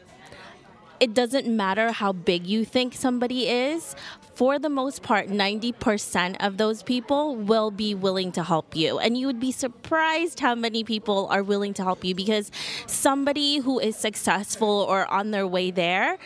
it 1.00 1.14
doesn't 1.14 1.48
matter 1.48 1.90
how 1.90 2.12
big 2.12 2.46
you 2.46 2.64
think 2.64 2.94
somebody 2.94 3.48
is. 3.48 3.96
For 4.34 4.58
the 4.58 4.70
most 4.70 5.02
part, 5.02 5.28
90% 5.28 6.36
of 6.40 6.56
those 6.56 6.82
people 6.82 7.36
will 7.36 7.70
be 7.70 7.94
willing 7.94 8.32
to 8.32 8.42
help 8.42 8.74
you. 8.74 8.98
And 8.98 9.16
you 9.16 9.26
would 9.26 9.40
be 9.40 9.52
surprised 9.52 10.40
how 10.40 10.54
many 10.54 10.84
people 10.84 11.28
are 11.30 11.42
willing 11.42 11.74
to 11.74 11.82
help 11.82 12.04
you 12.04 12.14
because 12.14 12.50
somebody 12.86 13.58
who 13.58 13.78
is 13.78 13.96
successful 13.96 14.86
or 14.88 15.06
on 15.06 15.32
their 15.32 15.46
way 15.46 15.70
there 15.70 16.18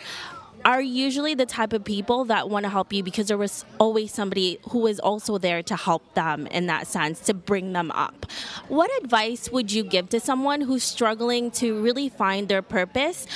are 0.64 0.80
usually 0.80 1.34
the 1.34 1.46
type 1.46 1.72
of 1.72 1.84
people 1.84 2.24
that 2.24 2.48
want 2.50 2.64
to 2.64 2.68
help 2.68 2.92
you 2.92 3.02
because 3.02 3.28
there 3.28 3.38
was 3.38 3.64
always 3.78 4.12
somebody 4.12 4.58
who 4.70 4.80
was 4.80 4.98
also 4.98 5.38
there 5.38 5.62
to 5.62 5.76
help 5.76 6.14
them 6.14 6.46
in 6.48 6.66
that 6.66 6.86
sense, 6.86 7.20
to 7.20 7.34
bring 7.34 7.72
them 7.72 7.90
up. 7.92 8.26
What 8.68 8.90
advice 9.02 9.50
would 9.50 9.70
you 9.70 9.84
give 9.84 10.08
to 10.08 10.18
someone 10.18 10.62
who's 10.62 10.82
struggling 10.82 11.50
to 11.52 11.80
really 11.80 12.08
find 12.08 12.48
their 12.48 12.62
purpose? 12.62 13.26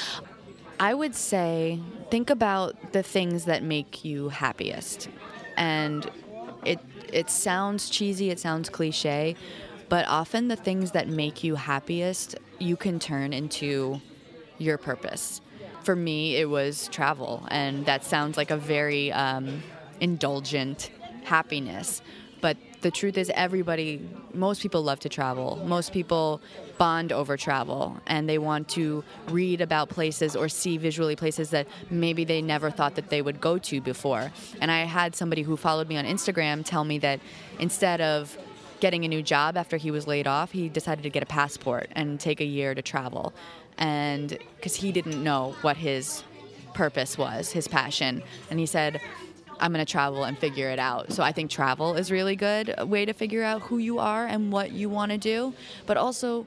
I 0.80 0.94
would 0.94 1.14
say 1.14 1.78
think 2.10 2.30
about 2.30 2.92
the 2.92 3.02
things 3.02 3.44
that 3.44 3.62
make 3.62 4.04
you 4.04 4.30
happiest. 4.30 5.08
And 5.56 6.10
it 6.64 6.80
it 7.12 7.30
sounds 7.30 7.90
cheesy, 7.90 8.30
it 8.30 8.40
sounds 8.40 8.68
cliche, 8.68 9.36
but 9.88 10.06
often 10.08 10.48
the 10.48 10.56
things 10.56 10.92
that 10.92 11.06
make 11.08 11.44
you 11.44 11.54
happiest 11.54 12.36
you 12.58 12.76
can 12.76 12.98
turn 12.98 13.32
into 13.32 14.00
your 14.58 14.78
purpose 14.78 15.40
for 15.82 15.96
me, 15.96 16.36
it 16.36 16.48
was 16.48 16.88
travel, 16.88 17.46
and 17.50 17.86
that 17.86 18.04
sounds 18.04 18.36
like 18.36 18.50
a 18.50 18.56
very 18.56 19.12
um, 19.12 19.62
indulgent 20.00 20.90
happiness. 21.24 22.02
But 22.40 22.56
the 22.82 22.90
truth 22.90 23.18
is, 23.18 23.30
everybody, 23.34 24.08
most 24.32 24.62
people 24.62 24.82
love 24.82 25.00
to 25.00 25.08
travel. 25.08 25.56
Most 25.64 25.92
people 25.92 26.40
bond 26.80 27.12
over 27.12 27.36
travel, 27.36 28.00
and 28.06 28.26
they 28.26 28.38
want 28.38 28.66
to 28.70 29.04
read 29.28 29.60
about 29.60 29.90
places 29.90 30.34
or 30.34 30.48
see 30.48 30.78
visually 30.78 31.14
places 31.14 31.50
that 31.50 31.66
maybe 31.90 32.24
they 32.24 32.40
never 32.40 32.70
thought 32.70 32.94
that 32.94 33.10
they 33.10 33.20
would 33.20 33.38
go 33.38 33.58
to 33.58 33.82
before. 33.82 34.32
And 34.62 34.70
I 34.70 34.84
had 34.84 35.14
somebody 35.14 35.42
who 35.42 35.58
followed 35.58 35.88
me 35.88 35.98
on 35.98 36.06
Instagram 36.06 36.64
tell 36.64 36.84
me 36.84 36.98
that 37.00 37.20
instead 37.58 38.00
of 38.00 38.38
getting 38.80 39.04
a 39.04 39.08
new 39.08 39.22
job 39.22 39.58
after 39.58 39.76
he 39.76 39.90
was 39.90 40.06
laid 40.06 40.26
off, 40.26 40.52
he 40.52 40.70
decided 40.70 41.02
to 41.02 41.10
get 41.10 41.22
a 41.22 41.26
passport 41.26 41.90
and 41.92 42.18
take 42.18 42.40
a 42.40 42.46
year 42.46 42.74
to 42.74 42.80
travel 42.80 43.34
and 43.80 44.38
because 44.56 44.76
he 44.76 44.92
didn't 44.92 45.22
know 45.22 45.54
what 45.62 45.76
his 45.76 46.22
purpose 46.74 47.18
was, 47.18 47.50
his 47.50 47.66
passion, 47.66 48.22
and 48.50 48.58
he 48.58 48.66
said, 48.66 49.00
I'm 49.58 49.72
going 49.72 49.84
to 49.84 49.90
travel 49.90 50.24
and 50.24 50.38
figure 50.38 50.70
it 50.70 50.78
out. 50.78 51.12
So 51.12 51.22
I 51.22 51.32
think 51.32 51.50
travel 51.50 51.94
is 51.94 52.10
really 52.10 52.36
good 52.36 52.74
way 52.88 53.04
to 53.04 53.12
figure 53.12 53.42
out 53.42 53.62
who 53.62 53.78
you 53.78 53.98
are 53.98 54.26
and 54.26 54.52
what 54.52 54.72
you 54.72 54.88
want 54.88 55.12
to 55.12 55.18
do, 55.18 55.52
but 55.86 55.96
also 55.96 56.46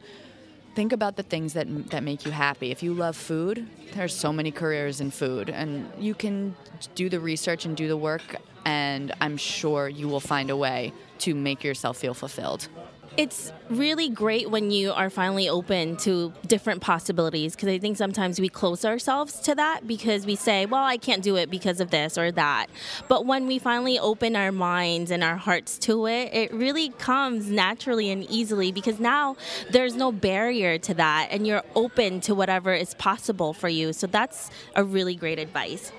think 0.75 0.91
about 0.91 1.15
the 1.15 1.23
things 1.23 1.53
that 1.53 1.67
that 1.91 2.03
make 2.03 2.25
you 2.25 2.31
happy. 2.31 2.71
If 2.71 2.83
you 2.83 2.93
love 2.93 3.15
food, 3.15 3.67
there's 3.93 4.15
so 4.15 4.33
many 4.33 4.51
careers 4.51 5.01
in 5.01 5.11
food 5.11 5.49
and 5.49 5.91
you 5.99 6.13
can 6.13 6.55
do 6.95 7.09
the 7.09 7.19
research 7.19 7.65
and 7.65 7.77
do 7.77 7.87
the 7.87 7.97
work 7.97 8.35
and 8.65 9.11
I'm 9.21 9.37
sure 9.37 9.87
you 9.89 10.07
will 10.07 10.19
find 10.19 10.49
a 10.49 10.57
way 10.57 10.93
to 11.19 11.35
make 11.35 11.63
yourself 11.63 11.97
feel 11.97 12.13
fulfilled. 12.13 12.67
It's 13.15 13.53
really 13.69 14.09
great 14.09 14.49
when 14.49 14.71
you 14.71 14.91
are 14.91 15.11
finally 15.11 15.47
open 15.47 15.97
to 15.97 16.33
different 16.47 16.81
possibilities 16.81 17.55
because 17.55 17.69
I 17.69 17.77
think 17.77 17.95
sometimes 17.95 18.39
we 18.39 18.49
close 18.49 18.83
ourselves 18.83 19.39
to 19.41 19.53
that 19.53 19.85
because 19.85 20.25
we 20.25 20.35
say, 20.35 20.65
well, 20.65 20.83
I 20.83 20.97
can't 20.97 21.21
do 21.21 21.35
it 21.35 21.51
because 21.51 21.79
of 21.79 21.91
this 21.91 22.17
or 22.17 22.31
that. 22.31 22.67
But 23.07 23.27
when 23.27 23.45
we 23.45 23.59
finally 23.59 23.99
open 23.99 24.35
our 24.35 24.51
minds 24.51 25.11
and 25.11 25.23
our 25.23 25.37
hearts 25.37 25.77
to 25.79 26.07
it, 26.07 26.33
it 26.33 26.51
really 26.51 26.89
comes 26.89 27.51
naturally 27.51 28.09
and 28.09 28.23
easily 28.31 28.71
because 28.71 28.99
now 28.99 29.35
there's 29.69 29.95
no 29.95 30.11
barrier 30.11 30.79
to 30.79 30.95
that 30.95 31.27
and 31.29 31.45
you're 31.45 31.63
open 31.75 32.19
to 32.21 32.33
whatever 32.33 32.73
is 32.73 32.95
possible 32.95 33.53
for 33.53 33.69
you. 33.69 33.93
So 33.93 34.07
that's 34.07 34.49
a 34.75 34.83
really 34.83 35.13
great 35.13 35.37
advice 35.37 35.91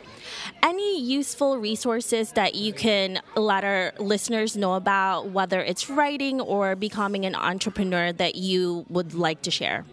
any 0.64 0.98
useful 0.98 1.58
resources 1.58 2.32
that 2.32 2.54
you 2.54 2.72
can 2.72 3.20
let 3.36 3.64
our 3.64 3.92
listeners 3.98 4.56
know 4.56 4.74
about, 4.74 5.28
whether 5.28 5.60
it's 5.60 5.90
writing 5.90 6.40
or 6.40 6.74
becoming 6.74 7.26
an 7.26 7.34
entrepreneur, 7.34 8.12
that 8.12 8.34
you 8.34 8.86
would 8.88 9.12
like 9.12 9.42
to 9.42 9.50
share? 9.50 9.84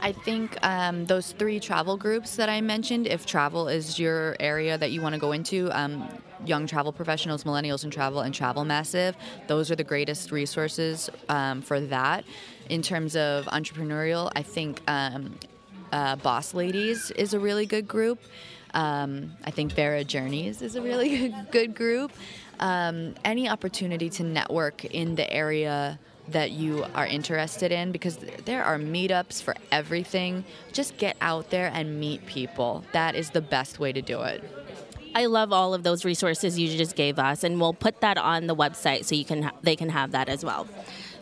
I 0.00 0.12
think 0.12 0.56
um, 0.62 1.06
those 1.06 1.32
three 1.32 1.58
travel 1.58 1.96
groups 1.96 2.36
that 2.36 2.50
I 2.50 2.60
mentioned, 2.60 3.06
if 3.06 3.24
travel 3.24 3.66
is 3.66 3.98
your 3.98 4.36
area 4.38 4.76
that 4.76 4.92
you 4.92 5.00
want 5.00 5.14
to 5.14 5.18
go 5.18 5.32
into, 5.32 5.70
um, 5.76 6.06
Young 6.44 6.66
Travel 6.66 6.92
Professionals, 6.92 7.42
Millennials 7.44 7.82
in 7.82 7.90
Travel, 7.90 8.20
and 8.20 8.32
Travel 8.32 8.64
Massive, 8.64 9.16
those 9.48 9.70
are 9.70 9.76
the 9.76 9.82
greatest 9.82 10.30
resources 10.30 11.10
um, 11.28 11.62
for 11.62 11.80
that. 11.80 12.24
In 12.68 12.82
terms 12.82 13.16
of 13.16 13.46
entrepreneurial, 13.46 14.30
I 14.36 14.42
think 14.42 14.82
um, 14.86 15.34
uh, 15.90 16.14
Boss 16.16 16.54
Ladies 16.54 17.10
is 17.12 17.34
a 17.34 17.40
really 17.40 17.66
good 17.66 17.88
group. 17.88 18.20
Um, 18.74 19.32
I 19.44 19.50
think 19.50 19.74
Vaera 19.74 20.06
Journeys 20.06 20.62
is 20.62 20.76
a 20.76 20.82
really 20.82 21.34
good 21.50 21.74
group. 21.74 22.12
Um, 22.60 23.14
any 23.24 23.48
opportunity 23.48 24.10
to 24.10 24.24
network 24.24 24.84
in 24.84 25.14
the 25.14 25.32
area 25.32 25.98
that 26.28 26.50
you 26.50 26.84
are 26.94 27.06
interested 27.06 27.72
in 27.72 27.92
because 27.92 28.18
there 28.44 28.64
are 28.64 28.78
meetups 28.78 29.42
for 29.42 29.54
everything. 29.72 30.44
Just 30.72 30.96
get 30.98 31.16
out 31.20 31.50
there 31.50 31.70
and 31.72 31.98
meet 31.98 32.26
people. 32.26 32.84
That 32.92 33.14
is 33.14 33.30
the 33.30 33.40
best 33.40 33.78
way 33.78 33.92
to 33.92 34.02
do 34.02 34.20
it. 34.22 34.44
I 35.14 35.26
love 35.26 35.52
all 35.52 35.74
of 35.74 35.82
those 35.82 36.04
resources 36.04 36.58
you 36.58 36.68
just 36.76 36.94
gave 36.94 37.18
us, 37.18 37.42
and 37.42 37.60
we'll 37.60 37.74
put 37.74 38.02
that 38.02 38.18
on 38.18 38.46
the 38.46 38.54
website 38.54 39.04
so 39.04 39.14
you 39.14 39.24
can 39.24 39.50
they 39.62 39.74
can 39.74 39.88
have 39.88 40.12
that 40.12 40.28
as 40.28 40.44
well. 40.44 40.68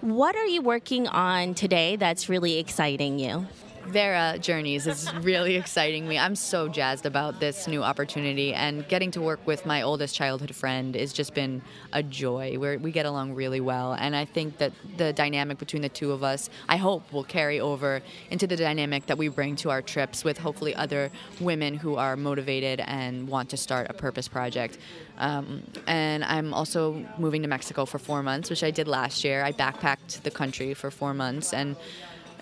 What 0.00 0.36
are 0.36 0.44
you 0.44 0.60
working 0.60 1.06
on 1.08 1.54
today 1.54 1.96
that's 1.96 2.28
really 2.28 2.58
exciting 2.58 3.18
you? 3.18 3.46
Vaera 3.88 4.40
Journeys 4.40 4.86
is 4.86 5.12
really 5.16 5.54
exciting 5.54 6.08
me. 6.08 6.18
I'm 6.18 6.34
so 6.34 6.68
jazzed 6.68 7.06
about 7.06 7.38
this 7.38 7.68
new 7.68 7.82
opportunity 7.82 8.52
and 8.52 8.86
getting 8.88 9.10
to 9.12 9.20
work 9.20 9.46
with 9.46 9.64
my 9.64 9.82
oldest 9.82 10.14
childhood 10.14 10.54
friend 10.54 10.94
has 10.96 11.12
just 11.12 11.34
been 11.34 11.62
a 11.92 12.02
joy. 12.02 12.58
we 12.58 12.76
we 12.76 12.90
get 12.90 13.06
along 13.06 13.34
really 13.34 13.60
well, 13.60 13.92
and 13.92 14.16
I 14.16 14.24
think 14.24 14.58
that 14.58 14.72
the 14.96 15.12
dynamic 15.12 15.58
between 15.58 15.82
the 15.82 15.88
two 15.88 16.12
of 16.12 16.24
us, 16.24 16.50
I 16.68 16.76
hope, 16.76 17.12
will 17.12 17.24
carry 17.24 17.60
over 17.60 18.02
into 18.30 18.46
the 18.46 18.56
dynamic 18.56 19.06
that 19.06 19.18
we 19.18 19.28
bring 19.28 19.56
to 19.56 19.70
our 19.70 19.82
trips 19.82 20.24
with 20.24 20.38
hopefully 20.38 20.74
other 20.74 21.10
women 21.40 21.74
who 21.74 21.96
are 21.96 22.16
motivated 22.16 22.80
and 22.80 23.28
want 23.28 23.50
to 23.50 23.56
start 23.56 23.86
a 23.88 23.94
purpose 23.94 24.26
project. 24.26 24.78
Um, 25.18 25.62
and 25.86 26.24
I'm 26.24 26.52
also 26.52 27.06
moving 27.18 27.42
to 27.42 27.48
Mexico 27.48 27.84
for 27.84 27.98
four 27.98 28.22
months, 28.22 28.50
which 28.50 28.64
I 28.64 28.70
did 28.70 28.88
last 28.88 29.24
year. 29.24 29.42
I 29.44 29.52
backpacked 29.52 30.22
the 30.22 30.30
country 30.30 30.74
for 30.74 30.90
four 30.90 31.14
months 31.14 31.52
and 31.52 31.76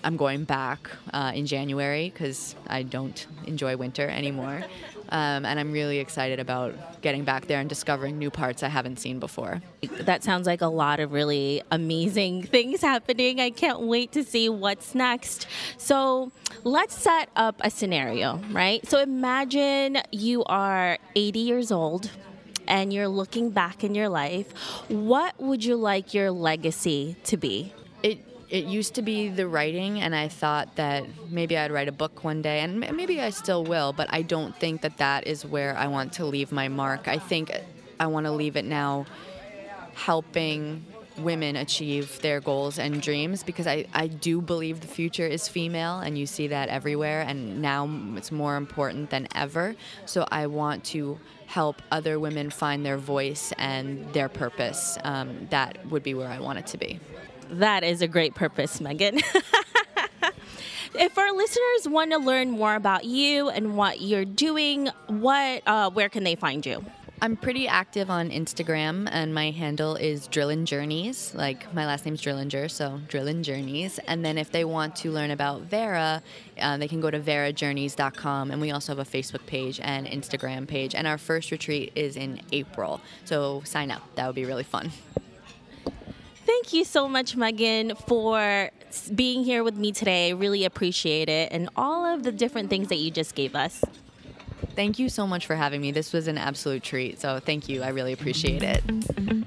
I'm 0.05 0.17
going 0.17 0.43
back 0.43 0.87
uh, 1.13 1.31
in 1.33 1.47
January 1.47 2.11
because 2.11 2.55
I 2.67 2.83
don't 2.83 3.25
enjoy 3.47 3.75
winter 3.75 4.07
anymore. 4.07 4.63
Um, 5.09 5.45
and 5.45 5.59
I'm 5.59 5.71
really 5.71 5.97
excited 5.97 6.39
about 6.39 7.01
getting 7.01 7.23
back 7.23 7.47
there 7.47 7.59
and 7.59 7.67
discovering 7.67 8.19
new 8.19 8.29
parts 8.29 8.61
I 8.61 8.67
haven't 8.67 8.99
seen 8.99 9.19
before. 9.19 9.63
That 10.01 10.23
sounds 10.23 10.45
like 10.45 10.61
a 10.61 10.67
lot 10.67 10.99
of 10.99 11.11
really 11.11 11.63
amazing 11.71 12.43
things 12.55 12.81
happening. 12.81 13.39
I 13.39 13.49
can't 13.49 13.81
wait 13.81 14.11
to 14.11 14.23
see 14.23 14.47
what's 14.47 14.93
next. 14.93 15.47
So 15.77 16.31
let's 16.63 16.93
set 16.95 17.29
up 17.35 17.59
a 17.63 17.71
scenario, 17.71 18.37
right? 18.51 18.87
So 18.87 18.99
imagine 18.99 20.03
you 20.11 20.43
are 20.45 20.99
80 21.15 21.39
years 21.39 21.71
old 21.71 22.11
and 22.67 22.93
you're 22.93 23.07
looking 23.07 23.49
back 23.49 23.83
in 23.83 23.95
your 23.95 24.09
life. 24.09 24.51
What 24.87 25.39
would 25.41 25.65
you 25.65 25.75
like 25.75 26.13
your 26.13 26.29
legacy 26.29 27.15
to 27.23 27.37
be? 27.37 27.73
It 28.03 28.34
it 28.49 28.65
used 28.65 28.95
to 28.95 29.01
be 29.01 29.29
the 29.29 29.47
writing, 29.47 30.01
and 30.01 30.15
I 30.15 30.27
thought 30.27 30.75
that 30.75 31.05
maybe 31.29 31.57
I'd 31.57 31.71
write 31.71 31.87
a 31.87 31.91
book 31.91 32.23
one 32.23 32.41
day, 32.41 32.59
and 32.59 32.79
maybe 32.79 33.19
I 33.19 33.31
still 33.31 33.63
will, 33.63 33.93
but 33.93 34.07
I 34.11 34.21
don't 34.21 34.55
think 34.55 34.81
that 34.81 34.97
that 34.97 35.27
is 35.27 35.45
where 35.45 35.75
I 35.75 35.87
want 35.87 36.13
to 36.13 36.25
leave 36.25 36.51
my 36.51 36.67
mark. 36.67 37.07
I 37.07 37.17
think 37.17 37.51
I 37.99 38.07
want 38.07 38.25
to 38.25 38.31
leave 38.31 38.55
it 38.55 38.65
now 38.65 39.05
helping 39.93 40.85
women 41.17 41.55
achieve 41.55 42.21
their 42.21 42.41
goals 42.41 42.77
and 42.77 43.01
dreams 43.01 43.43
because 43.43 43.67
I, 43.67 43.85
I 43.93 44.07
do 44.07 44.41
believe 44.41 44.81
the 44.81 44.87
future 44.87 45.25
is 45.25 45.47
female 45.47 45.99
and 45.99 46.17
you 46.17 46.25
see 46.25 46.47
that 46.47 46.69
everywhere 46.69 47.21
and 47.21 47.61
now 47.61 47.89
it's 48.17 48.31
more 48.31 48.57
important 48.57 49.09
than 49.09 49.27
ever. 49.33 49.75
So 50.05 50.25
I 50.29 50.47
want 50.47 50.83
to 50.85 51.17
help 51.45 51.81
other 51.91 52.19
women 52.19 52.49
find 52.49 52.85
their 52.85 52.97
voice 52.97 53.53
and 53.57 54.11
their 54.13 54.27
purpose. 54.27 54.97
Um, 55.03 55.47
that 55.51 55.85
would 55.89 56.03
be 56.03 56.13
where 56.13 56.27
I 56.27 56.39
want 56.39 56.59
it 56.59 56.67
to 56.67 56.77
be. 56.77 56.99
That 57.49 57.83
is 57.83 58.01
a 58.01 58.07
great 58.07 58.35
purpose, 58.35 58.81
Meagan. 58.81 59.19
if 60.95 61.17
our 61.17 61.31
listeners 61.31 61.87
want 61.87 62.11
to 62.11 62.17
learn 62.17 62.51
more 62.51 62.75
about 62.75 63.05
you 63.05 63.49
and 63.49 63.77
what 63.77 64.01
you're 64.01 64.25
doing, 64.25 64.89
what 65.07 65.61
uh, 65.65 65.89
where 65.89 66.09
can 66.09 66.23
they 66.23 66.35
find 66.35 66.65
you? 66.65 66.85
I'm 67.21 67.37
pretty 67.37 67.67
active 67.67 68.09
on 68.09 68.29
Instagram, 68.29 69.07
and 69.09 69.33
my 69.33 69.49
handle 69.51 69.95
is 69.95 70.27
Drillin 70.27 70.65
Journeys. 70.65 71.33
Like 71.33 71.73
my 71.73 71.85
last 71.85 72.05
name's 72.05 72.21
Drillinger, 72.21 72.69
so 72.69 72.99
Drillin 73.07 73.41
Journeys. 73.41 73.99
And 73.99 74.23
then 74.23 74.37
if 74.37 74.51
they 74.51 74.65
want 74.65 74.97
to 74.97 75.11
learn 75.11 75.31
about 75.31 75.69
Vaera, 75.69 76.21
uh, 76.59 76.77
they 76.77 76.89
can 76.89 76.99
go 76.99 77.09
to 77.09 77.19
vaerajourneys.com. 77.19 78.51
And 78.51 78.59
we 78.59 78.71
also 78.71 78.95
have 78.95 78.99
a 78.99 79.09
Facebook 79.09 79.45
page 79.45 79.79
and 79.81 80.05
Instagram 80.05 80.67
page. 80.67 80.93
And 80.93 81.07
our 81.07 81.17
first 81.17 81.51
retreat 81.51 81.93
is 81.95 82.17
in 82.17 82.41
April, 82.51 82.99
so 83.23 83.61
sign 83.63 83.91
up. 83.91 84.01
That 84.15 84.27
would 84.27 84.35
be 84.35 84.45
really 84.45 84.63
fun. 84.63 84.91
Thank 86.45 86.73
you 86.73 86.83
so 86.83 87.07
much, 87.07 87.35
Meagan, 87.35 87.95
for 87.95 88.69
being 89.13 89.43
here 89.43 89.63
with 89.63 89.75
me 89.75 89.91
today. 89.91 90.27
I 90.27 90.33
really 90.33 90.63
appreciate 90.63 91.27
it 91.27 91.51
and 91.51 91.69
all 91.75 92.05
of 92.05 92.23
the 92.23 92.31
different 92.31 92.69
things 92.69 92.87
that 92.89 92.97
you 92.97 93.11
just 93.11 93.35
gave 93.35 93.55
us. 93.55 93.83
Thank 94.75 94.99
you 94.99 95.09
so 95.09 95.25
much 95.25 95.45
for 95.45 95.55
having 95.55 95.81
me. 95.81 95.91
This 95.91 96.13
was 96.13 96.27
an 96.27 96.37
absolute 96.37 96.83
treat. 96.83 97.19
So 97.19 97.39
thank 97.39 97.67
you. 97.69 97.81
I 97.81 97.89
really 97.89 98.13
appreciate 98.13 98.61
it. 98.61 99.44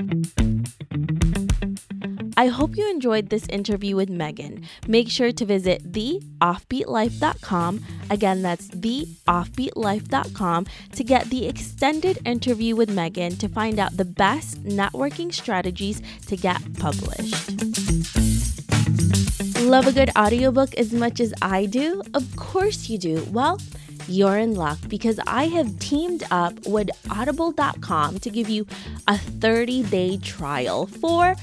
I 2.39 2.47
hope 2.47 2.77
you 2.77 2.89
enjoyed 2.89 3.31
this 3.31 3.49
interview 3.49 3.97
with 3.97 4.09
Meagan. 4.09 4.63
Make 4.87 5.11
sure 5.11 5.33
to 5.33 5.45
visit 5.45 5.91
theoffbeatlife.com. 5.93 7.85
Again, 8.11 8.43
that's 8.43 8.69
theoffbeatlife.com 8.69 10.67
to 10.93 11.03
get 11.03 11.31
the 11.31 11.49
extended 11.49 12.21
interview 12.25 12.77
with 12.77 12.91
Meagan 12.91 13.35
to 13.39 13.49
find 13.49 13.81
out 13.81 13.97
the 13.97 14.05
best 14.05 14.63
networking 14.63 15.35
strategies 15.35 16.01
to 16.29 16.37
get 16.37 16.63
published. 16.79 17.51
Love 19.61 19.89
a 19.89 19.93
good 19.93 20.11
audiobook 20.17 20.73
as 20.77 20.93
much 20.93 21.19
as 21.19 21.35
I 21.43 21.67
do? 21.67 22.05
Of 22.15 22.37
course 22.37 22.89
you 22.89 22.99
do. 22.99 23.27
Well, 23.33 23.59
you're 24.07 24.39
in 24.39 24.55
luck 24.55 24.79
because 24.89 25.19
I 25.27 25.49
have 25.49 25.81
teamed 25.81 26.23
up 26.31 26.55
with 26.67 26.89
audible.com 27.11 28.21
to 28.21 28.31
give 28.31 28.49
you 28.49 28.65
a 29.09 29.19
30 29.19 29.83
day 29.83 30.19
trial 30.19 30.87
for 30.87 31.35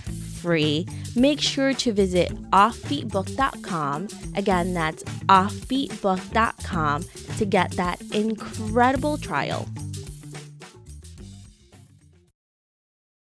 free. 0.46 0.86
Make 1.16 1.42
sure 1.42 1.74
to 1.74 1.92
visit 1.92 2.30
offbeatbook.com. 2.52 4.08
Again, 4.36 4.76
that's 4.76 5.04
offbeatbook.com 5.26 7.06
to 7.38 7.46
get 7.46 7.72
that 7.72 8.00
incredible 8.14 9.18
trial. 9.18 9.68